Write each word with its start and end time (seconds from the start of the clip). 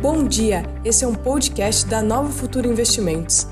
Bom 0.00 0.28
dia, 0.28 0.62
esse 0.84 1.04
é 1.04 1.08
um 1.08 1.14
podcast 1.14 1.84
da 1.84 2.00
Nova 2.00 2.30
Futuro 2.30 2.68
Investimentos. 2.68 3.48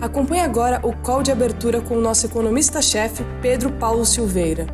Acompanhe 0.00 0.40
agora 0.40 0.80
o 0.82 0.96
call 0.96 1.22
de 1.22 1.30
abertura 1.30 1.82
com 1.82 1.98
o 1.98 2.00
nosso 2.00 2.24
economista-chefe, 2.24 3.22
Pedro 3.42 3.70
Paulo 3.72 4.06
Silveira. 4.06 4.66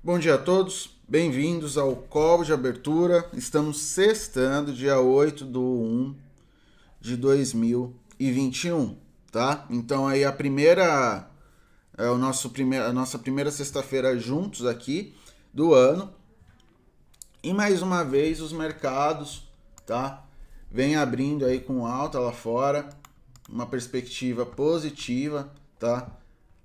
Bom 0.00 0.16
dia 0.16 0.36
a 0.36 0.38
todos, 0.38 0.96
bem-vindos 1.08 1.76
ao 1.76 1.96
call 1.96 2.44
de 2.44 2.52
abertura. 2.52 3.28
Estamos 3.32 3.80
sextando, 3.80 4.72
dia 4.72 5.00
8 5.00 5.44
de 5.44 5.58
1 5.58 6.14
de 7.00 7.16
2021, 7.16 8.96
tá? 9.32 9.66
Então 9.68 10.06
aí 10.06 10.24
a 10.24 10.30
primeira 10.30 11.28
é 11.98 12.08
o 12.08 12.16
nosso 12.16 12.50
primeiro, 12.50 12.86
a 12.86 12.92
nossa 12.92 13.18
primeira 13.18 13.50
sexta-feira 13.50 14.16
juntos 14.16 14.64
aqui 14.64 15.16
do 15.52 15.74
ano. 15.74 16.12
E 17.42 17.52
mais 17.52 17.82
uma 17.82 18.04
vez 18.04 18.40
os 18.40 18.52
mercados, 18.52 19.48
tá? 19.86 20.24
Vem 20.70 20.96
abrindo 20.96 21.44
aí 21.44 21.60
com 21.60 21.86
alta 21.86 22.18
lá 22.18 22.32
fora, 22.32 22.88
uma 23.48 23.66
perspectiva 23.66 24.44
positiva, 24.46 25.50
tá? 25.78 26.10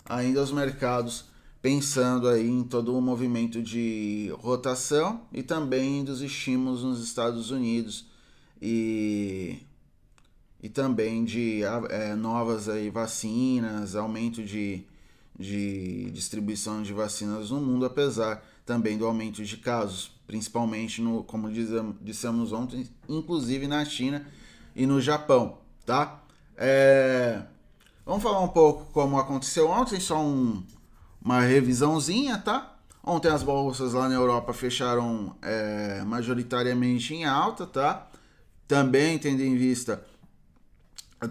Ainda 0.07 0.41
os 0.41 0.51
mercados 0.51 1.25
pensando 1.61 2.27
aí 2.27 2.47
em 2.47 2.63
todo 2.63 2.95
o 2.95 3.01
movimento 3.01 3.59
de 3.63 4.31
rotação 4.39 5.21
e 5.33 5.41
também 5.41 6.03
dos 6.03 6.21
estímulos 6.21 6.83
nos 6.83 7.03
Estados 7.03 7.49
Unidos 7.49 8.05
e, 8.61 9.63
e 10.61 10.69
também 10.69 11.25
de 11.25 11.63
é, 11.89 12.13
novas 12.13 12.69
aí 12.69 12.91
vacinas, 12.91 13.95
aumento 13.95 14.43
de, 14.43 14.83
de 15.39 16.11
distribuição 16.11 16.83
de 16.83 16.93
vacinas 16.93 17.49
no 17.49 17.59
mundo, 17.59 17.85
apesar 17.85 18.45
também 18.65 18.97
do 18.97 19.05
aumento 19.05 19.43
de 19.43 19.57
casos, 19.57 20.11
principalmente 20.25 21.01
no, 21.01 21.23
como 21.23 21.49
dissemos 22.01 22.51
ontem, 22.51 22.89
inclusive 23.07 23.67
na 23.67 23.85
China 23.85 24.25
e 24.75 24.85
no 24.85 24.99
Japão, 24.99 25.59
tá? 25.85 26.21
É, 26.57 27.41
vamos 28.05 28.23
falar 28.23 28.41
um 28.41 28.47
pouco 28.47 28.85
como 28.91 29.19
aconteceu 29.19 29.69
ontem, 29.69 29.99
só 29.99 30.19
um, 30.19 30.63
uma 31.21 31.41
revisãozinha, 31.41 32.39
tá? 32.39 32.75
Ontem 33.03 33.29
as 33.29 33.43
bolsas 33.43 33.93
lá 33.93 34.09
na 34.09 34.15
Europa 34.15 34.51
fecharam 34.51 35.35
é, 35.41 36.01
majoritariamente 36.03 37.13
em 37.13 37.23
alta, 37.23 37.67
tá? 37.67 38.07
Também 38.67 39.19
tendo 39.19 39.43
em 39.43 39.55
vista 39.55 40.03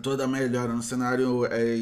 toda 0.01 0.25
a 0.25 0.29
melhora 0.29 0.73
no 0.73 0.83
cenário 0.83 1.47
é, 1.47 1.77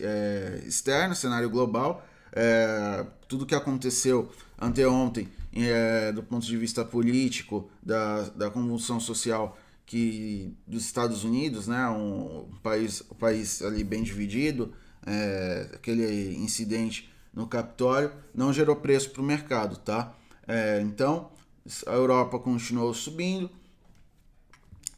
é, 0.00 0.62
externo, 0.64 1.14
cenário 1.14 1.50
global, 1.50 2.06
é, 2.32 3.04
tudo 3.32 3.46
que 3.46 3.54
aconteceu 3.54 4.30
anteontem, 4.60 5.26
é, 5.54 6.12
do 6.12 6.22
ponto 6.22 6.44
de 6.44 6.54
vista 6.54 6.84
político, 6.84 7.70
da, 7.82 8.24
da 8.28 8.50
convulsão 8.50 9.00
social 9.00 9.56
que 9.86 10.54
dos 10.66 10.84
Estados 10.84 11.24
Unidos, 11.24 11.66
né, 11.66 11.88
um, 11.88 12.46
país, 12.62 13.02
um 13.10 13.14
país 13.14 13.62
ali 13.62 13.82
bem 13.82 14.02
dividido, 14.02 14.74
é, 15.06 15.70
aquele 15.72 16.36
incidente 16.36 17.10
no 17.32 17.46
Capitólio 17.46 18.12
não 18.34 18.52
gerou 18.52 18.76
preço 18.76 19.08
para 19.08 19.22
o 19.22 19.24
mercado, 19.24 19.78
tá? 19.78 20.14
É, 20.46 20.82
então 20.82 21.30
a 21.86 21.94
Europa 21.94 22.38
continuou 22.38 22.92
subindo, 22.92 23.50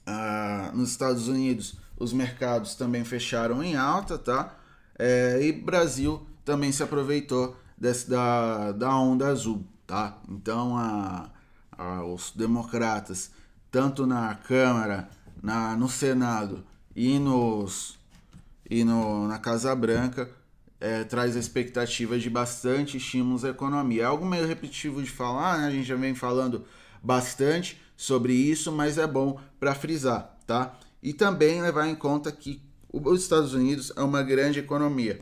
ah, 0.05 0.73
nos 0.75 0.91
Estados 0.91 1.29
Unidos 1.29 1.77
os 1.97 2.13
mercados 2.13 2.75
também 2.75 3.05
fecharam 3.05 3.63
em 3.63 3.77
alta, 3.77 4.19
tá? 4.19 4.59
É, 4.99 5.39
e 5.41 5.53
Brasil 5.53 6.27
também 6.45 6.73
se 6.73 6.83
aproveitou 6.83 7.57
desse, 7.77 8.09
da, 8.09 8.73
da 8.73 8.97
onda 8.97 9.29
azul, 9.29 9.65
tá? 9.87 10.19
Então 10.29 10.77
a, 10.77 11.31
a, 11.73 12.05
os 12.05 12.33
democratas, 12.35 13.31
tanto 13.71 14.07
na 14.07 14.35
Câmara, 14.35 15.09
na, 15.43 15.77
no 15.77 15.89
Senado 15.89 16.65
e, 16.95 17.19
nos, 17.19 17.99
e 18.69 18.85
no, 18.85 19.29
na 19.29 19.39
Casa 19.39 19.75
Branca, 19.75 20.31
é, 20.81 21.05
traz 21.05 21.37
a 21.37 21.41
expectativa 21.41 22.19
de 22.19 22.29
bastante 22.29 22.97
estímulos 22.97 23.45
à 23.45 23.51
economia. 23.51 24.03
É 24.03 24.07
algo 24.07 24.27
meio 24.27 24.47
repetitivo 24.47 25.03
de 25.03 25.11
falar, 25.11 25.59
né? 25.59 25.67
a 25.67 25.71
gente 25.71 25.85
já 25.85 25.97
vem 25.97 26.15
falando 26.15 26.65
bastante 27.03 27.81
sobre 27.97 28.33
isso, 28.33 28.73
mas 28.73 28.99
é 28.99 29.07
bom 29.07 29.39
para 29.59 29.75
frisar, 29.75 30.37
tá? 30.47 30.77
E 31.03 31.13
também 31.13 31.63
levar 31.63 31.87
em 31.87 31.95
conta 31.95 32.33
que 32.33 32.63
os 32.93 33.23
Estados 33.23 33.55
Unidos 33.55 33.93
é 33.97 34.03
uma 34.03 34.23
grande 34.23 34.59
economia. 34.59 35.21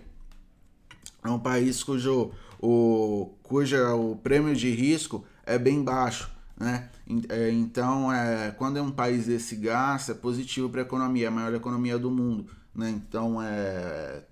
É 1.25 1.29
um 1.29 1.39
país 1.39 1.83
cujo 1.83 2.33
o, 2.61 3.35
cuja 3.43 3.95
o 3.95 4.17
prêmio 4.17 4.55
de 4.55 4.71
risco 4.71 5.25
é 5.45 5.59
bem 5.59 5.83
baixo. 5.83 6.31
Né? 6.57 6.89
É, 7.29 7.51
então, 7.51 8.13
é, 8.13 8.53
quando 8.53 8.79
é 8.79 8.83
um 8.83 8.91
país 8.91 9.27
desse 9.27 9.57
gasta, 9.57 10.13
é 10.13 10.15
positivo 10.15 10.69
para 10.69 10.81
a 10.81 10.85
economia, 10.85 11.27
é 11.27 11.29
a 11.29 11.31
maior 11.31 11.55
economia 11.55 11.99
do 11.99 12.11
mundo. 12.11 12.47
Né? 12.75 12.91
Então, 12.91 13.43
é, 13.43 14.23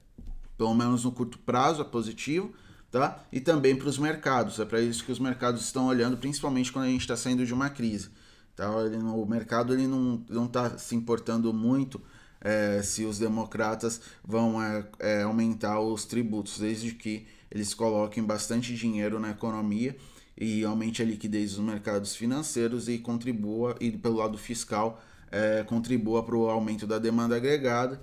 pelo 0.56 0.74
menos 0.74 1.04
no 1.04 1.12
curto 1.12 1.38
prazo, 1.38 1.82
é 1.82 1.84
positivo. 1.84 2.52
Tá? 2.90 3.20
E 3.30 3.40
também 3.40 3.76
para 3.76 3.88
os 3.88 3.98
mercados, 3.98 4.58
é 4.58 4.64
para 4.64 4.80
isso 4.80 5.04
que 5.04 5.12
os 5.12 5.20
mercados 5.20 5.62
estão 5.62 5.86
olhando, 5.86 6.16
principalmente 6.16 6.72
quando 6.72 6.86
a 6.86 6.88
gente 6.88 7.02
está 7.02 7.16
saindo 7.16 7.46
de 7.46 7.54
uma 7.54 7.70
crise. 7.70 8.10
Tá? 8.56 8.68
Ele, 8.84 8.96
o 8.96 9.24
mercado 9.24 9.72
ele 9.72 9.86
não 9.86 10.46
está 10.46 10.76
se 10.76 10.96
importando 10.96 11.52
muito 11.52 12.00
é, 12.40 12.80
se 12.82 13.04
os 13.04 13.18
democratas 13.18 14.00
vão 14.24 14.62
é, 14.62 14.84
é, 14.98 15.22
aumentar 15.22 15.80
os 15.80 16.04
tributos, 16.04 16.58
desde 16.58 16.92
que 16.92 17.26
eles 17.50 17.74
coloquem 17.74 18.22
bastante 18.22 18.74
dinheiro 18.74 19.18
na 19.18 19.30
economia 19.30 19.96
e 20.36 20.64
aumente 20.64 21.02
a 21.02 21.04
liquidez 21.04 21.54
dos 21.54 21.64
mercados 21.64 22.14
financeiros 22.16 22.88
e 22.88 22.98
contribua, 22.98 23.76
e 23.80 23.90
pelo 23.90 24.16
lado 24.16 24.38
fiscal, 24.38 25.02
é, 25.30 25.62
contribua 25.64 26.22
para 26.22 26.36
o 26.36 26.48
aumento 26.48 26.86
da 26.86 26.98
demanda 26.98 27.36
agregada 27.36 28.00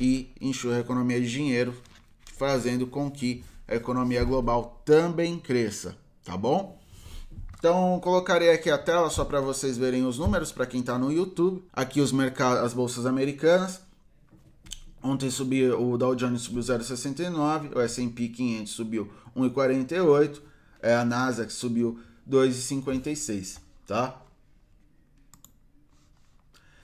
e 0.00 0.32
enxurra 0.40 0.76
a 0.76 0.80
economia 0.80 1.20
de 1.20 1.30
dinheiro, 1.30 1.74
fazendo 2.36 2.86
com 2.86 3.10
que 3.10 3.44
a 3.66 3.74
economia 3.74 4.24
global 4.24 4.82
também 4.84 5.38
cresça, 5.38 5.96
tá 6.24 6.36
bom? 6.36 6.78
Então 7.58 7.98
colocarei 7.98 8.50
aqui 8.50 8.70
a 8.70 8.78
tela 8.78 9.10
só 9.10 9.24
para 9.24 9.40
vocês 9.40 9.76
verem 9.76 10.06
os 10.06 10.18
números 10.18 10.52
para 10.52 10.64
quem 10.64 10.80
está 10.80 10.96
no 10.96 11.10
YouTube. 11.10 11.64
Aqui 11.72 12.00
os 12.00 12.12
mercados, 12.12 12.62
as 12.62 12.72
bolsas 12.72 13.04
americanas. 13.04 13.80
Ontem 15.02 15.30
subiu, 15.30 15.80
o 15.80 15.98
Dow 15.98 16.14
Jones 16.14 16.42
subiu 16.42 16.62
0,69, 16.62 17.74
o 17.74 17.80
S&P 17.80 18.28
500 18.28 18.72
subiu 18.72 19.10
1,48, 19.36 20.40
é, 20.82 20.94
a 20.94 21.04
Nasdaq 21.04 21.52
subiu 21.52 22.00
2,56, 22.28 23.58
tá? 23.86 24.20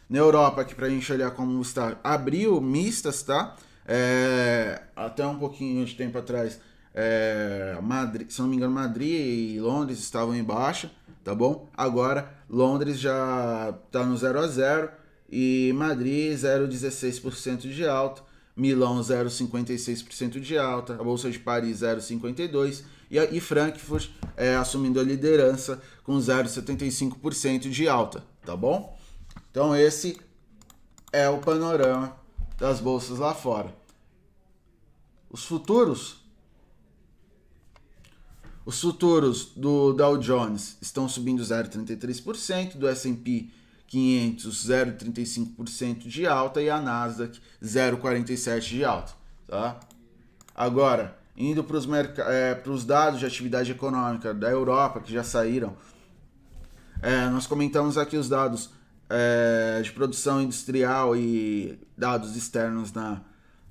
Na 0.08 0.18
Europa, 0.18 0.60
aqui 0.60 0.74
para 0.74 0.86
a 0.86 0.90
gente 0.90 1.12
olhar 1.12 1.32
como 1.32 1.60
está, 1.60 1.98
abriu 2.04 2.60
mistas, 2.60 3.22
tá? 3.22 3.56
É, 3.84 4.82
até 4.94 5.26
um 5.26 5.38
pouquinho 5.38 5.84
de 5.84 5.94
tempo 5.96 6.16
atrás, 6.16 6.60
é, 6.94 7.76
Madrid, 7.82 8.30
se 8.30 8.40
não 8.40 8.46
me 8.46 8.56
engano, 8.56 8.72
Madrid 8.72 9.54
e 9.56 9.60
Londres 9.60 9.98
estavam 9.98 10.34
em 10.34 10.44
baixa, 10.44 10.90
tá 11.24 11.34
bom? 11.34 11.68
Agora, 11.76 12.32
Londres 12.48 13.00
já 13.00 13.74
está 13.86 14.06
no 14.06 14.16
0 14.16 14.38
a 14.38 14.46
0 14.46 14.90
e 15.28 15.72
Madrid 15.74 16.32
0,16% 16.32 17.68
de 17.68 17.84
alta, 17.84 18.22
Milão 18.56 19.00
0,56% 19.00 20.38
de 20.40 20.56
alta, 20.56 20.94
a 20.94 21.02
Bolsa 21.02 21.28
de 21.28 21.40
Paris 21.40 21.80
0,52% 21.80 22.84
e, 23.10 23.18
e 23.18 23.40
Frankfurt 23.40 24.10
é, 24.36 24.54
assumindo 24.54 25.00
a 25.00 25.02
liderança 25.02 25.82
com 26.04 26.16
0,75% 26.16 27.68
de 27.68 27.88
alta, 27.88 28.22
tá 28.46 28.56
bom? 28.56 28.96
Então 29.50 29.74
esse 29.74 30.20
é 31.12 31.28
o 31.28 31.38
panorama 31.38 32.16
das 32.56 32.78
bolsas 32.78 33.18
lá 33.18 33.34
fora. 33.34 33.74
Os 35.28 35.44
futuros 35.44 36.23
os 38.64 38.80
futuros 38.80 39.52
do 39.56 39.92
Dow 39.92 40.16
Jones 40.16 40.78
estão 40.80 41.08
subindo 41.08 41.42
0,33%, 41.42 42.76
do 42.76 42.88
S&P 42.88 43.50
500 43.86 44.66
0,35% 44.66 46.08
de 46.08 46.26
alta 46.26 46.62
e 46.62 46.70
a 46.70 46.80
Nasdaq 46.80 47.38
0,47% 47.62 48.60
de 48.60 48.84
alta, 48.84 49.12
tá? 49.46 49.78
Agora, 50.54 51.16
indo 51.36 51.62
para 51.62 51.76
os 51.76 51.86
é, 52.18 52.62
dados 52.86 53.20
de 53.20 53.26
atividade 53.26 53.70
econômica 53.70 54.32
da 54.32 54.50
Europa 54.50 55.00
que 55.00 55.12
já 55.12 55.22
saíram, 55.22 55.76
é, 57.02 57.28
nós 57.28 57.46
comentamos 57.46 57.98
aqui 57.98 58.16
os 58.16 58.28
dados 58.28 58.70
é, 59.10 59.82
de 59.82 59.92
produção 59.92 60.40
industrial 60.40 61.14
e 61.14 61.78
dados 61.98 62.34
externos 62.36 62.92
na, 62.92 63.20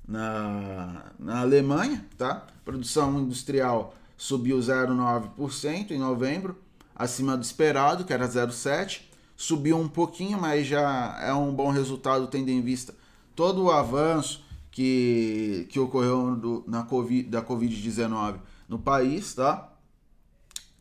na, 0.06 1.06
na 1.18 1.40
Alemanha, 1.40 2.06
tá? 2.16 2.46
Produção 2.64 3.18
industrial 3.20 3.94
subiu 4.16 4.58
0,9% 4.58 5.90
em 5.90 5.98
novembro, 5.98 6.56
acima 6.94 7.36
do 7.36 7.42
esperado, 7.42 8.04
que 8.04 8.12
era 8.12 8.28
0,7%. 8.28 9.00
Subiu 9.36 9.76
um 9.76 9.88
pouquinho, 9.88 10.40
mas 10.40 10.66
já 10.66 11.18
é 11.20 11.32
um 11.34 11.52
bom 11.52 11.70
resultado 11.70 12.28
tendo 12.28 12.50
em 12.50 12.62
vista 12.62 12.94
todo 13.34 13.64
o 13.64 13.70
avanço 13.70 14.44
que, 14.70 15.66
que 15.70 15.80
ocorreu 15.80 16.36
do, 16.36 16.64
na 16.68 16.84
COVID, 16.84 17.28
da 17.28 17.42
Covid-19 17.42 18.36
no 18.68 18.78
país, 18.78 19.34
tá? 19.34 19.74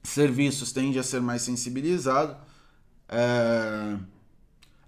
serviços 0.04 0.72
tende 0.72 1.00
a 1.00 1.04
ser 1.04 1.22
mais 1.22 1.42
sensibilizado. 1.42 2.36
É, 3.08 3.98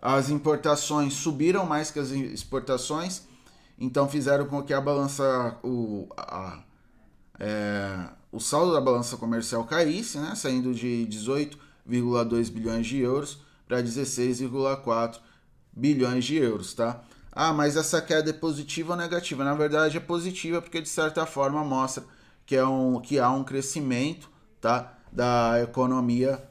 as 0.01 0.29
importações 0.29 1.13
subiram 1.13 1.65
mais 1.65 1.89
que 1.89 1.99
as 1.99 2.11
exportações, 2.11 3.23
então 3.79 4.07
fizeram 4.07 4.45
com 4.45 4.61
que 4.61 4.73
a 4.73 4.81
balança, 4.81 5.57
o, 5.63 6.07
a, 6.17 6.61
é, 7.39 8.09
o 8.35 8.39
saldo 8.41 8.73
da 8.73 8.81
balança 8.81 9.15
comercial 9.15 9.63
caísse, 9.63 10.17
né, 10.17 10.35
saindo 10.35 10.73
de 10.73 11.07
18,2 11.09 12.51
bilhões 12.51 12.85
de 12.85 12.99
euros 12.99 13.39
para 13.65 13.81
16,4 13.81 15.19
bilhões 15.71 16.25
de 16.25 16.35
euros, 16.35 16.73
tá? 16.73 17.01
Ah, 17.31 17.53
mas 17.53 17.77
essa 17.77 18.01
queda 18.01 18.29
é 18.29 18.33
positiva 18.33 18.91
ou 18.91 18.97
negativa? 18.97 19.45
Na 19.45 19.53
verdade 19.53 19.95
é 19.95 20.01
positiva 20.01 20.61
porque 20.61 20.81
de 20.81 20.89
certa 20.89 21.25
forma 21.25 21.63
mostra 21.63 22.03
que, 22.45 22.57
é 22.57 22.65
um, 22.65 22.99
que 22.99 23.19
há 23.19 23.29
um 23.29 23.43
crescimento, 23.43 24.29
tá, 24.59 24.93
da 25.09 25.61
economia 25.63 26.43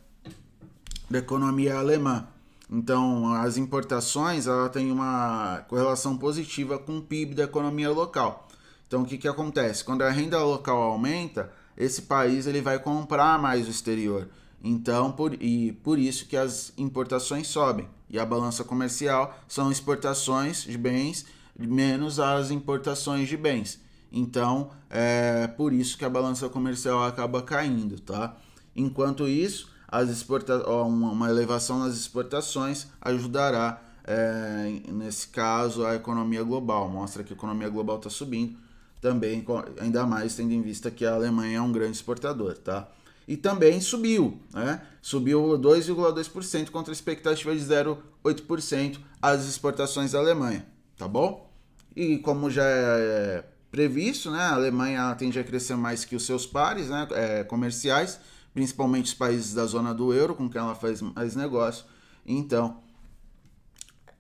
da 1.11 1.19
economia 1.19 1.77
alemã. 1.77 2.27
Então, 2.71 3.35
as 3.35 3.59
importações 3.59 4.47
ela 4.47 4.71
tem 4.71 4.91
uma 4.91 5.63
correlação 5.69 6.17
positiva 6.17 6.79
com 6.79 6.97
o 6.97 7.03
PIB 7.03 7.35
da 7.35 7.45
economia 7.45 7.91
local. 7.91 8.49
Então, 8.87 9.03
o 9.03 9.05
que, 9.05 9.19
que 9.19 9.29
acontece? 9.29 9.85
Quando 9.85 10.01
a 10.01 10.11
renda 10.11 10.43
local 10.43 10.83
aumenta, 10.83 11.53
esse 11.77 12.03
país 12.03 12.47
ele 12.47 12.61
vai 12.61 12.79
comprar 12.79 13.39
mais 13.39 13.67
o 13.67 13.71
exterior. 13.71 14.29
Então, 14.63 15.13
por, 15.13 15.35
e 15.43 15.73
por 15.73 15.99
isso 15.99 16.27
que 16.27 16.37
as 16.37 16.73
importações 16.77 17.47
sobem. 17.47 17.89
E 18.09 18.19
a 18.19 18.25
balança 18.25 18.65
comercial 18.65 19.39
são 19.47 19.71
exportações 19.71 20.63
de 20.63 20.79
bens 20.79 21.27
menos 21.59 22.19
as 22.19 22.51
importações 22.51 23.29
de 23.29 23.37
bens. 23.37 23.81
Então, 24.11 24.71
é 24.91 25.47
por 25.47 25.73
isso 25.73 25.99
que 25.99 26.05
a 26.05 26.11
balança 26.11 26.49
comercial 26.49 27.03
acaba 27.05 27.43
caindo, 27.43 28.01
tá? 28.01 28.37
Enquanto 28.75 29.29
isso, 29.29 29.71
as 29.89 30.09
exporta 30.09 30.69
uma 30.69 31.29
elevação 31.29 31.81
nas 31.81 31.95
exportações 31.97 32.87
ajudará, 33.01 33.83
é, 34.05 34.81
nesse 34.89 35.29
caso, 35.29 35.85
a 35.85 35.95
economia 35.95 36.43
global. 36.43 36.89
Mostra 36.89 37.25
que 37.25 37.33
a 37.33 37.37
economia 37.37 37.69
global 37.69 37.97
está 37.97 38.11
subindo, 38.11 38.57
também, 39.05 39.45
ainda 39.79 40.07
mais 40.07 40.35
tendo 40.35 40.55
em 40.55 40.63
vista 40.63 40.91
que 40.91 41.05
a 41.05 41.13
Alemanha 41.13 41.59
é 41.59 41.61
um 41.61 41.71
grande 41.71 41.95
exportador, 41.95 42.57
tá? 42.57 42.89
e 43.29 43.37
também 43.37 43.79
subiu, 43.79 44.41
né? 44.51 44.81
Subiu 45.03 45.59
2,2% 45.59 46.71
contra 46.71 46.91
a 46.91 46.95
expectativa 46.95 47.55
de 47.55 47.63
0,8% 47.63 48.99
as 49.21 49.47
exportações 49.47 50.13
da 50.13 50.21
Alemanha, 50.21 50.65
tá 50.97 51.07
bom? 51.07 51.51
E 51.95 52.17
como 52.17 52.51
já 52.51 52.65
é 52.65 53.45
previsto, 53.71 54.31
né? 54.31 54.41
A 54.41 54.55
Alemanha 54.55 55.15
tende 55.17 55.39
a 55.39 55.45
crescer 55.45 55.77
mais 55.77 56.07
que 56.07 56.17
os 56.17 56.25
seus 56.25 56.47
pares, 56.47 56.89
né? 56.89 57.07
É, 57.13 57.45
comerciais, 57.45 58.19
principalmente 58.55 59.07
os 59.07 59.15
países 59.15 59.53
da 59.53 59.67
zona 59.67 59.93
do 59.93 60.15
euro, 60.15 60.35
com 60.35 60.49
quem 60.49 60.63
ela 60.63 60.75
faz 60.75 61.03
mais 61.03 61.37
negócio. 61.37 61.85
Então, 62.27 62.83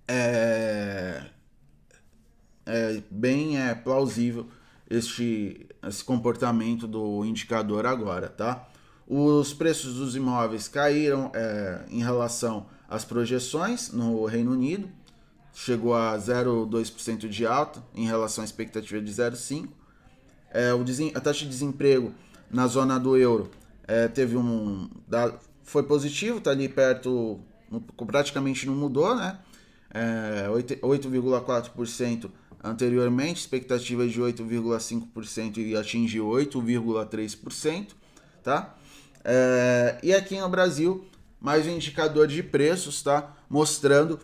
é, 0.06 1.25
é 2.66 3.02
bem 3.10 3.58
é, 3.58 3.75
plausível 3.75 4.46
este 4.96 5.67
esse 5.87 6.02
comportamento 6.02 6.87
do 6.87 7.25
indicador 7.25 7.87
agora, 7.87 8.29
tá? 8.29 8.69
Os 9.06 9.52
preços 9.52 9.94
dos 9.94 10.17
imóveis 10.17 10.67
caíram 10.67 11.31
é, 11.35 11.85
em 11.91 12.02
relação 12.02 12.67
às 12.88 13.05
projeções 13.05 13.93
no 13.93 14.25
Reino 14.25 14.52
Unido, 14.52 14.88
chegou 15.52 15.94
a 15.94 16.17
0,2% 16.17 17.29
de 17.29 17.46
alta 17.46 17.82
em 17.94 18.06
relação 18.06 18.43
à 18.43 18.44
expectativa 18.44 19.00
de 19.00 19.12
0,5%. 19.12 19.69
É, 20.50 20.70
a 21.14 21.20
taxa 21.20 21.44
de 21.44 21.50
desemprego 21.50 22.14
na 22.50 22.67
zona 22.67 22.99
do 22.99 23.17
euro 23.17 23.50
é, 23.87 24.08
teve 24.08 24.37
um 24.37 24.88
foi 25.64 25.82
positivo, 25.82 26.38
está 26.38 26.50
ali 26.50 26.69
perto, 26.69 27.40
praticamente 28.06 28.67
não 28.67 28.75
mudou, 28.75 29.14
né? 29.17 29.38
É, 29.90 30.49
8,4% 30.82 32.31
anteriormente, 32.64 33.40
expectativa 33.40 34.08
de 34.08 34.19
8,5% 34.20 35.58
e 35.58 35.76
atingiu 35.76 36.26
8,3%, 36.28 37.88
tá? 38.43 38.75
É, 39.22 39.99
e 40.02 40.14
aqui 40.14 40.40
no 40.40 40.49
Brasil, 40.49 41.06
mais 41.38 41.66
um 41.66 41.70
indicador 41.70 42.26
de 42.26 42.43
preços, 42.43 43.02
tá? 43.02 43.37
Mostrando 43.50 44.19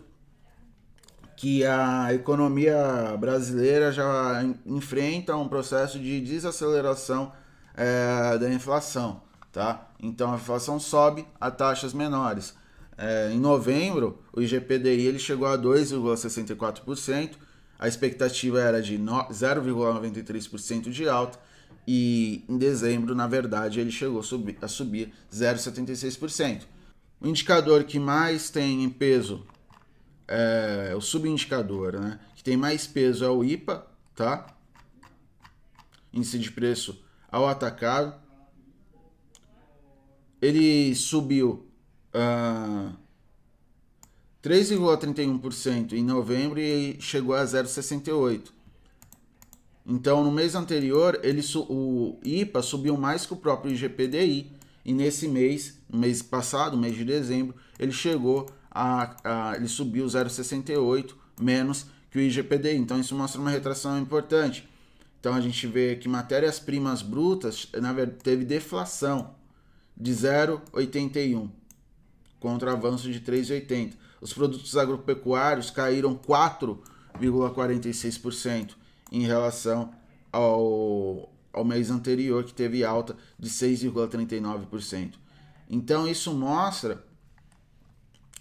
que 1.37 1.63
a 1.63 2.13
economia 2.13 3.15
brasileira 3.19 3.91
já 3.91 4.43
enfrenta 4.65 5.35
um 5.35 5.47
processo 5.47 5.99
de 5.99 6.19
desaceleração 6.19 7.31
é, 7.75 8.37
da 8.39 8.51
inflação, 8.51 9.21
tá? 9.51 9.87
Então 9.99 10.33
a 10.33 10.35
inflação 10.35 10.79
sobe 10.79 11.27
a 11.39 11.51
taxas 11.51 11.93
menores. 11.93 12.55
É, 12.97 13.31
em 13.31 13.39
novembro, 13.39 14.19
o 14.33 14.41
IGPDI 14.41 15.05
ele 15.07 15.19
chegou 15.19 15.47
a 15.47 15.57
2,64%, 15.57 17.31
a 17.81 17.87
expectativa 17.87 18.61
era 18.61 18.79
de 18.79 18.95
0,93% 18.95 20.91
de 20.91 21.09
alta 21.09 21.39
e 21.87 22.45
em 22.47 22.55
dezembro, 22.55 23.15
na 23.15 23.27
verdade, 23.27 23.79
ele 23.79 23.89
chegou 23.89 24.19
a 24.19 24.23
subir, 24.23 24.55
subir 24.67 25.11
0,76%. 25.33 26.61
O 27.19 27.27
indicador 27.27 27.83
que 27.83 27.97
mais 27.97 28.51
tem 28.51 28.83
em 28.83 28.89
peso 28.89 29.47
é 30.27 30.93
o 30.95 31.01
subindicador, 31.01 31.99
né? 31.99 32.19
Que 32.35 32.43
tem 32.43 32.55
mais 32.55 32.85
peso 32.85 33.25
é 33.25 33.29
o 33.29 33.43
IPA, 33.43 33.87
tá? 34.15 34.45
Índice 36.13 36.37
de 36.37 36.51
preço 36.51 37.03
ao 37.31 37.47
atacado. 37.47 38.13
Ele 40.39 40.93
subiu 40.93 41.67
uh, 42.13 42.95
3,31% 44.43 45.93
em 45.93 46.03
novembro 46.03 46.59
e 46.59 46.97
chegou 46.99 47.35
a 47.35 47.43
0,68%. 47.43 48.49
Então, 49.85 50.23
no 50.23 50.31
mês 50.31 50.55
anterior, 50.55 51.19
ele, 51.23 51.41
o 51.69 52.19
IPA 52.23 52.61
subiu 52.61 52.97
mais 52.97 53.25
que 53.25 53.33
o 53.33 53.37
próprio 53.37 53.73
IGPDI. 53.73 54.51
E 54.83 54.93
nesse 54.93 55.27
mês, 55.27 55.79
no 55.89 55.99
mês 55.99 56.21
passado, 56.21 56.77
mês 56.77 56.95
de 56.95 57.05
dezembro, 57.05 57.55
ele 57.79 57.91
chegou 57.91 58.47
a, 58.69 59.15
a 59.23 59.55
ele 59.55 59.67
subiu 59.67 60.05
0,68 60.05 61.13
menos 61.39 61.85
que 62.09 62.17
o 62.17 62.21
IGPDI. 62.21 62.77
Então 62.77 62.99
isso 62.99 63.15
mostra 63.15 63.39
uma 63.39 63.49
retração 63.49 63.99
importante. 63.99 64.67
Então 65.19 65.35
a 65.35 65.41
gente 65.41 65.67
vê 65.67 65.95
que 65.95 66.09
matérias-primas 66.09 67.01
brutas, 67.01 67.67
na 67.79 67.93
verdade, 67.93 68.23
teve 68.23 68.43
deflação 68.43 69.35
de 69.95 70.11
0,81 70.11 71.49
contra 72.39 72.71
avanço 72.71 73.11
de 73.11 73.19
3,80. 73.19 73.93
Os 74.21 74.31
produtos 74.31 74.77
agropecuários 74.77 75.69
caíram 75.71 76.15
4,46% 76.15 78.75
em 79.11 79.25
relação 79.25 79.91
ao, 80.31 81.33
ao 81.51 81.65
mês 81.65 81.89
anterior, 81.89 82.43
que 82.43 82.53
teve 82.53 82.85
alta 82.85 83.17
de 83.37 83.49
6,39%. 83.49 85.15
Então, 85.67 86.07
isso 86.07 86.31
mostra 86.33 87.03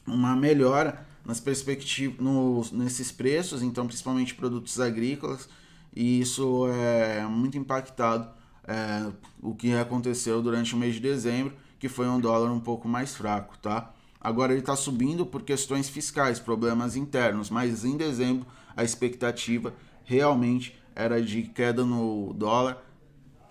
uma 0.07 0.37
melhora 0.37 1.07
nas 1.25 1.41
perspectivas, 1.41 2.19
nos, 2.19 2.71
nesses 2.73 3.11
preços, 3.11 3.63
então, 3.63 3.87
principalmente 3.87 4.35
produtos 4.35 4.79
agrícolas, 4.79 5.49
e 5.95 6.21
isso 6.21 6.69
é 6.69 7.27
muito 7.27 7.57
impactado 7.57 8.29
é, 8.65 9.11
o 9.41 9.55
que 9.55 9.73
aconteceu 9.75 10.43
durante 10.43 10.75
o 10.75 10.79
mês 10.79 10.95
de 10.95 11.01
dezembro, 11.01 11.55
que 11.79 11.89
foi 11.89 12.07
um 12.09 12.21
dólar 12.21 12.51
um 12.51 12.61
pouco 12.61 12.87
mais 12.87 13.15
fraco, 13.15 13.57
tá? 13.59 13.95
Agora 14.21 14.53
ele 14.53 14.61
está 14.61 14.77
subindo 14.77 15.25
por 15.25 15.43
questões 15.43 15.89
fiscais, 15.89 16.39
problemas 16.39 16.95
internos, 16.95 17.49
mas 17.49 17.85
em 17.85 17.97
dezembro 17.97 18.47
a 18.77 18.85
expectativa 18.85 19.75
realmente 20.05 20.79
era 20.95 21.23
de 21.23 21.43
queda 21.45 21.85
no 21.85 22.35
dólar 22.35 22.85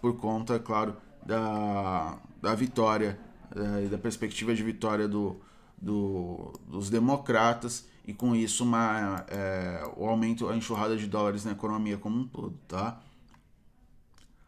por 0.02 0.18
conta, 0.18 0.56
é 0.56 0.60
claro, 0.60 0.96
da, 1.26 2.18
da 2.42 2.54
vitória 2.54 3.20
é, 3.56 3.88
da 3.88 3.98
perspectiva 3.98 4.54
de 4.54 4.64
vitória 4.64 5.08
do, 5.08 5.40
do, 5.82 6.54
dos 6.68 6.90
democratas 6.90 7.88
e 8.06 8.14
com 8.14 8.36
isso 8.36 8.64
uma, 8.64 9.26
é, 9.28 9.84
o 9.98 10.06
aumento, 10.06 10.48
a 10.48 10.56
enxurrada 10.56 10.96
de 10.96 11.08
dólares 11.08 11.46
na 11.46 11.52
economia 11.52 11.98
como 11.98 12.20
um 12.20 12.28
todo, 12.28 12.58
tá? 12.68 13.02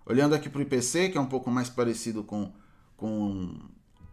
Olhando 0.05 0.35
aqui 0.35 0.49
para 0.49 0.59
o 0.59 0.61
IPC, 0.61 1.09
que 1.09 1.17
é 1.17 1.21
um 1.21 1.25
pouco 1.25 1.49
mais 1.49 1.69
parecido 1.69 2.23
com, 2.23 2.51
com 2.97 3.55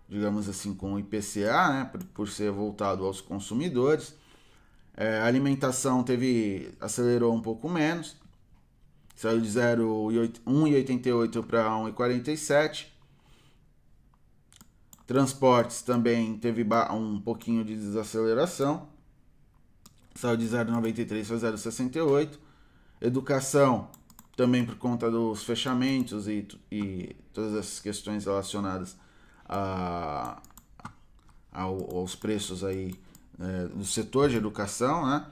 digamos 0.08 0.48
assim, 0.48 0.74
com 0.74 0.94
o 0.94 0.98
IPCA, 0.98 1.68
né, 1.68 1.84
por, 1.90 2.02
por 2.04 2.28
ser 2.28 2.50
voltado 2.50 3.04
aos 3.04 3.20
consumidores, 3.20 4.14
é, 4.96 5.20
alimentação 5.20 6.02
teve 6.02 6.74
acelerou 6.80 7.34
um 7.34 7.40
pouco 7.40 7.68
menos, 7.68 8.16
saiu 9.14 9.40
de 9.40 9.48
1,88 9.48 11.44
para 11.46 11.70
1,47. 11.70 12.86
Transportes 15.06 15.82
também 15.82 16.36
teve 16.36 16.66
um 16.92 17.20
pouquinho 17.20 17.64
de 17.64 17.74
desaceleração, 17.74 18.88
saiu 20.14 20.36
de 20.36 20.46
0,93 20.46 21.26
para 21.26 21.52
0,68. 21.52 22.38
Educação 23.00 23.90
também 24.36 24.64
por 24.64 24.76
conta 24.76 25.10
dos 25.10 25.44
fechamentos 25.44 26.26
e, 26.26 26.46
e 26.70 27.16
todas 27.32 27.54
essas 27.54 27.80
questões 27.80 28.24
relacionadas 28.24 28.96
a, 29.48 30.42
ao, 31.50 31.96
aos 31.96 32.14
preços 32.14 32.62
aí 32.62 32.94
é, 33.40 33.68
setor 33.84 34.28
de 34.28 34.36
educação, 34.36 35.06
né? 35.06 35.26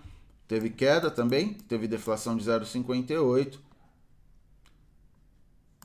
Teve 0.48 0.70
queda 0.70 1.10
também, 1.10 1.54
teve 1.54 1.88
deflação 1.88 2.36
de 2.36 2.44
0,58 2.44 3.58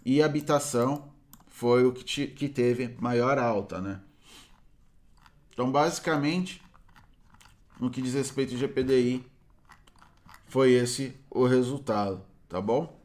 e 0.05 0.21
habitação 0.21 1.11
foi 1.47 1.85
o 1.85 1.91
que, 1.91 2.03
te, 2.03 2.27
que 2.27 2.47
teve 2.47 2.95
maior 2.99 3.37
alta, 3.37 3.81
né? 3.81 3.99
Então, 5.51 5.71
basicamente, 5.71 6.61
no 7.79 7.89
que 7.89 8.01
diz 8.01 8.13
respeito 8.13 8.53
ao 8.53 8.59
GPDI, 8.59 9.25
foi 10.47 10.71
esse 10.71 11.15
o 11.29 11.45
resultado, 11.45 12.21
tá 12.47 12.59
bom? 12.59 12.99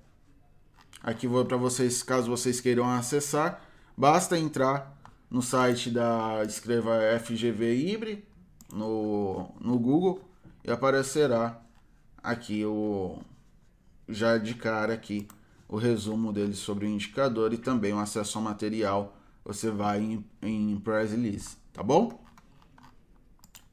Aqui 1.02 1.26
vou 1.26 1.44
para 1.44 1.56
vocês, 1.56 2.02
caso 2.02 2.30
vocês 2.30 2.60
queiram 2.60 2.88
acessar, 2.88 3.62
basta 3.96 4.38
entrar 4.38 4.95
no 5.30 5.42
site 5.42 5.90
da 5.90 6.42
escreva 6.44 6.98
FGV 7.18 7.74
Ibre 7.74 8.24
no, 8.72 9.48
no 9.60 9.78
Google 9.78 10.20
e 10.64 10.70
aparecerá 10.70 11.60
aqui 12.22 12.64
o 12.64 13.18
já 14.08 14.38
de 14.38 14.54
cara 14.54 14.94
aqui 14.94 15.26
o 15.68 15.76
resumo 15.76 16.32
dele 16.32 16.54
sobre 16.54 16.86
o 16.86 16.88
indicador 16.88 17.52
e 17.52 17.58
também 17.58 17.92
o 17.92 17.98
acesso 17.98 18.38
ao 18.38 18.44
material. 18.44 19.16
Você 19.44 19.70
vai 19.70 20.00
em, 20.00 20.24
em 20.42 20.78
press 20.78 21.10
release, 21.10 21.56
tá 21.72 21.82
bom? 21.82 22.20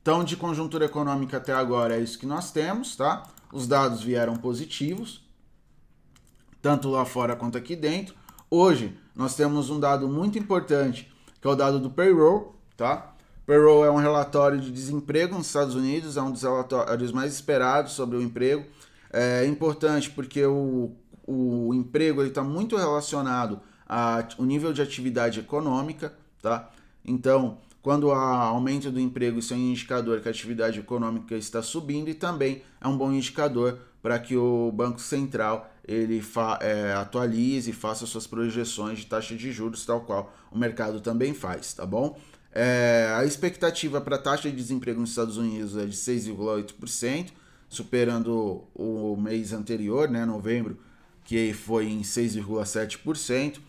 Então, 0.02 0.24
de 0.24 0.36
conjuntura 0.36 0.86
econômica 0.86 1.38
até 1.38 1.54
agora 1.54 1.96
é 1.96 2.02
isso 2.02 2.20
que 2.20 2.26
nós 2.26 2.52
temos, 2.52 2.96
tá? 2.96 3.24
Os 3.52 3.68
dados 3.68 4.04
vieram 4.04 4.36
positivos, 4.36 5.24
tanto 6.62 6.90
lá 6.90 7.06
fora 7.06 7.36
quanto 7.36 7.58
aqui 7.58 7.76
dentro. 7.76 8.16
Hoje 8.50 8.98
nós 9.16 9.36
temos 9.36 9.70
um 9.70 9.80
dado 9.80 10.08
muito 10.08 10.38
importante, 10.38 11.12
que 11.44 11.48
é 11.48 11.52
o 11.52 11.56
dado 11.56 11.78
do 11.78 11.90
payroll, 11.92 12.56
tá? 12.76 13.14
Payroll 13.46 13.84
é 13.86 13.92
um 13.92 13.98
relatório 13.98 14.60
de 14.60 14.72
desemprego 14.72 15.38
nos 15.38 15.48
Estados 15.48 15.76
Unidos, 15.76 16.16
é 16.16 16.22
um 16.22 16.32
dos 16.32 16.42
relatórios 16.42 17.12
mais 17.12 17.34
esperados 17.34 17.92
sobre 17.92 18.18
o 18.18 18.22
emprego. 18.22 18.66
É 19.12 19.46
importante 19.46 20.10
porque 20.10 20.44
o 20.46 20.96
o 21.26 21.74
emprego 21.74 22.24
está 22.24 22.44
muito 22.44 22.76
relacionado 22.76 23.62
ao 23.88 24.46
nível 24.46 24.74
de 24.74 24.82
atividade 24.82 25.40
econômica, 25.40 26.14
tá? 26.42 26.70
Então, 27.06 27.58
quando 27.82 28.12
há 28.12 28.44
aumento 28.46 28.92
do 28.92 29.00
emprego, 29.00 29.40
isso 29.40 29.54
é 29.54 29.58
um 29.58 29.60
indicador 29.60 30.20
que 30.22 30.28
a 30.28 30.32
atividade 30.32 30.80
econômica 30.80 31.36
está 31.36 31.62
subindo 31.62 32.10
e 32.10 32.14
também 32.14 32.64
é 32.80 32.88
um 32.88 32.98
bom 32.98 33.12
indicador 33.12 33.80
para 34.04 34.20
que 34.20 34.36
o 34.36 34.70
Banco 34.74 35.00
Central 35.00 35.72
ele 35.88 36.22
é, 36.60 36.94
atualize 36.94 37.72
e 37.72 37.74
faça 37.74 38.06
suas 38.06 38.28
projeções 38.28 39.00
de 39.00 39.06
taxa 39.06 39.34
de 39.34 39.52
juros, 39.52 39.86
tal 39.86 40.02
qual 40.02 40.34
o 40.52 40.58
mercado 40.58 41.00
também 41.00 41.34
faz, 41.34 41.74
tá 41.74 41.86
bom? 41.86 42.20
É, 42.52 43.12
a 43.18 43.24
expectativa 43.24 44.02
para 44.02 44.18
a 44.18 44.20
taxa 44.20 44.50
de 44.50 44.56
desemprego 44.56 45.00
nos 45.00 45.12
Estados 45.12 45.38
Unidos 45.38 45.78
é 45.78 45.86
de 45.86 45.96
6,8%, 45.96 47.32
superando 47.70 48.66
o 48.76 49.16
mês 49.16 49.54
anterior, 49.54 50.10
né, 50.10 50.26
novembro, 50.26 50.78
que 51.24 51.54
foi 51.54 51.88
em 51.88 52.02
6,7%. 52.02 53.60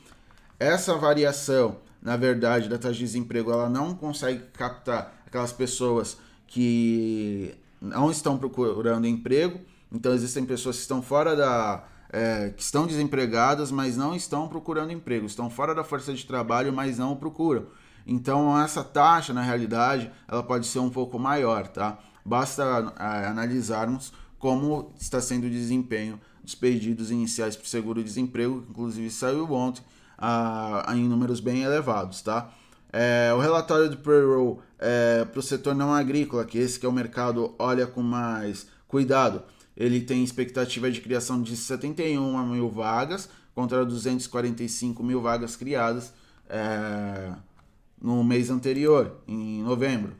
Essa 0.59 0.97
variação, 0.97 1.79
na 2.03 2.17
verdade, 2.17 2.69
da 2.69 2.77
taxa 2.77 2.95
de 2.95 3.05
desemprego, 3.05 3.53
ela 3.53 3.71
não 3.71 3.95
consegue 3.95 4.43
captar 4.53 5.23
aquelas 5.27 5.53
pessoas 5.53 6.19
que 6.47 7.55
não 7.81 8.11
estão 8.11 8.37
procurando 8.37 9.07
emprego. 9.07 9.61
Então 9.93 10.13
existem 10.13 10.45
pessoas 10.45 10.77
que 10.77 10.83
estão 10.83 11.03
fora 11.03 11.37
da 11.37 11.85
é, 12.11 12.51
que 12.51 12.63
estão 12.63 12.87
desempregadas, 12.87 13.73
mas 13.73 13.97
não 13.97 14.15
estão 14.15 14.47
procurando 14.47 14.93
emprego, 14.93 15.27
estão 15.27 15.51
fora 15.51 15.75
da 15.75 15.83
força 15.83 16.15
de 16.15 16.25
trabalho, 16.25 16.73
mas 16.73 16.99
não 16.99 17.17
procuram. 17.17 17.67
Então 18.07 18.61
essa 18.61 18.85
taxa, 18.85 19.33
na 19.33 19.43
realidade, 19.43 20.11
ela 20.29 20.43
pode 20.43 20.67
ser 20.67 20.79
um 20.79 20.91
pouco 20.91 21.19
maior, 21.19 21.67
tá? 21.67 21.99
Basta 22.25 22.93
é, 22.99 23.27
analisarmos 23.27 24.13
como 24.39 24.93
está 25.01 25.21
sendo 25.21 25.47
o 25.47 25.51
desempenho 25.51 26.21
dos 26.43 26.55
pedidos 26.55 27.11
iniciais 27.11 27.57
para 27.57 27.65
o 27.65 27.69
seguro-desemprego, 27.69 28.63
que 28.63 28.71
inclusive 28.71 29.11
saiu 29.11 29.51
ontem, 29.53 29.83
a, 30.19 30.85
em 30.95 31.09
números 31.09 31.41
bem 31.41 31.63
elevados, 31.63 32.23
tá? 32.23 32.51
É, 32.93 33.33
o 33.35 33.41
relatório 33.41 33.91
do 33.91 33.97
payroll 33.97 34.63
é, 34.79 35.25
para 35.25 35.41
o 35.41 35.43
setor 35.43 35.75
não 35.75 35.93
agrícola, 35.93 36.45
que 36.45 36.59
esse 36.59 36.79
que 36.79 36.87
é 36.87 36.89
o 36.89 36.93
mercado 36.93 37.55
olha 37.59 37.87
com 37.87 38.03
mais 38.03 38.69
cuidado, 38.87 39.43
ele 39.77 40.01
tem 40.01 40.23
expectativa 40.23 40.91
de 40.91 41.01
criação 41.01 41.43
de 41.43 41.57
71 41.57 42.47
mil 42.47 42.71
vagas 42.71 43.29
contra 43.55 43.85
245 43.85 45.03
mil 45.03 45.21
vagas 45.21 45.57
criadas 45.57 46.13
é, 46.49 47.35
no 48.01 48.23
mês 48.23 48.51
anterior, 48.51 49.23
em 49.27 49.63
novembro. 49.63 50.17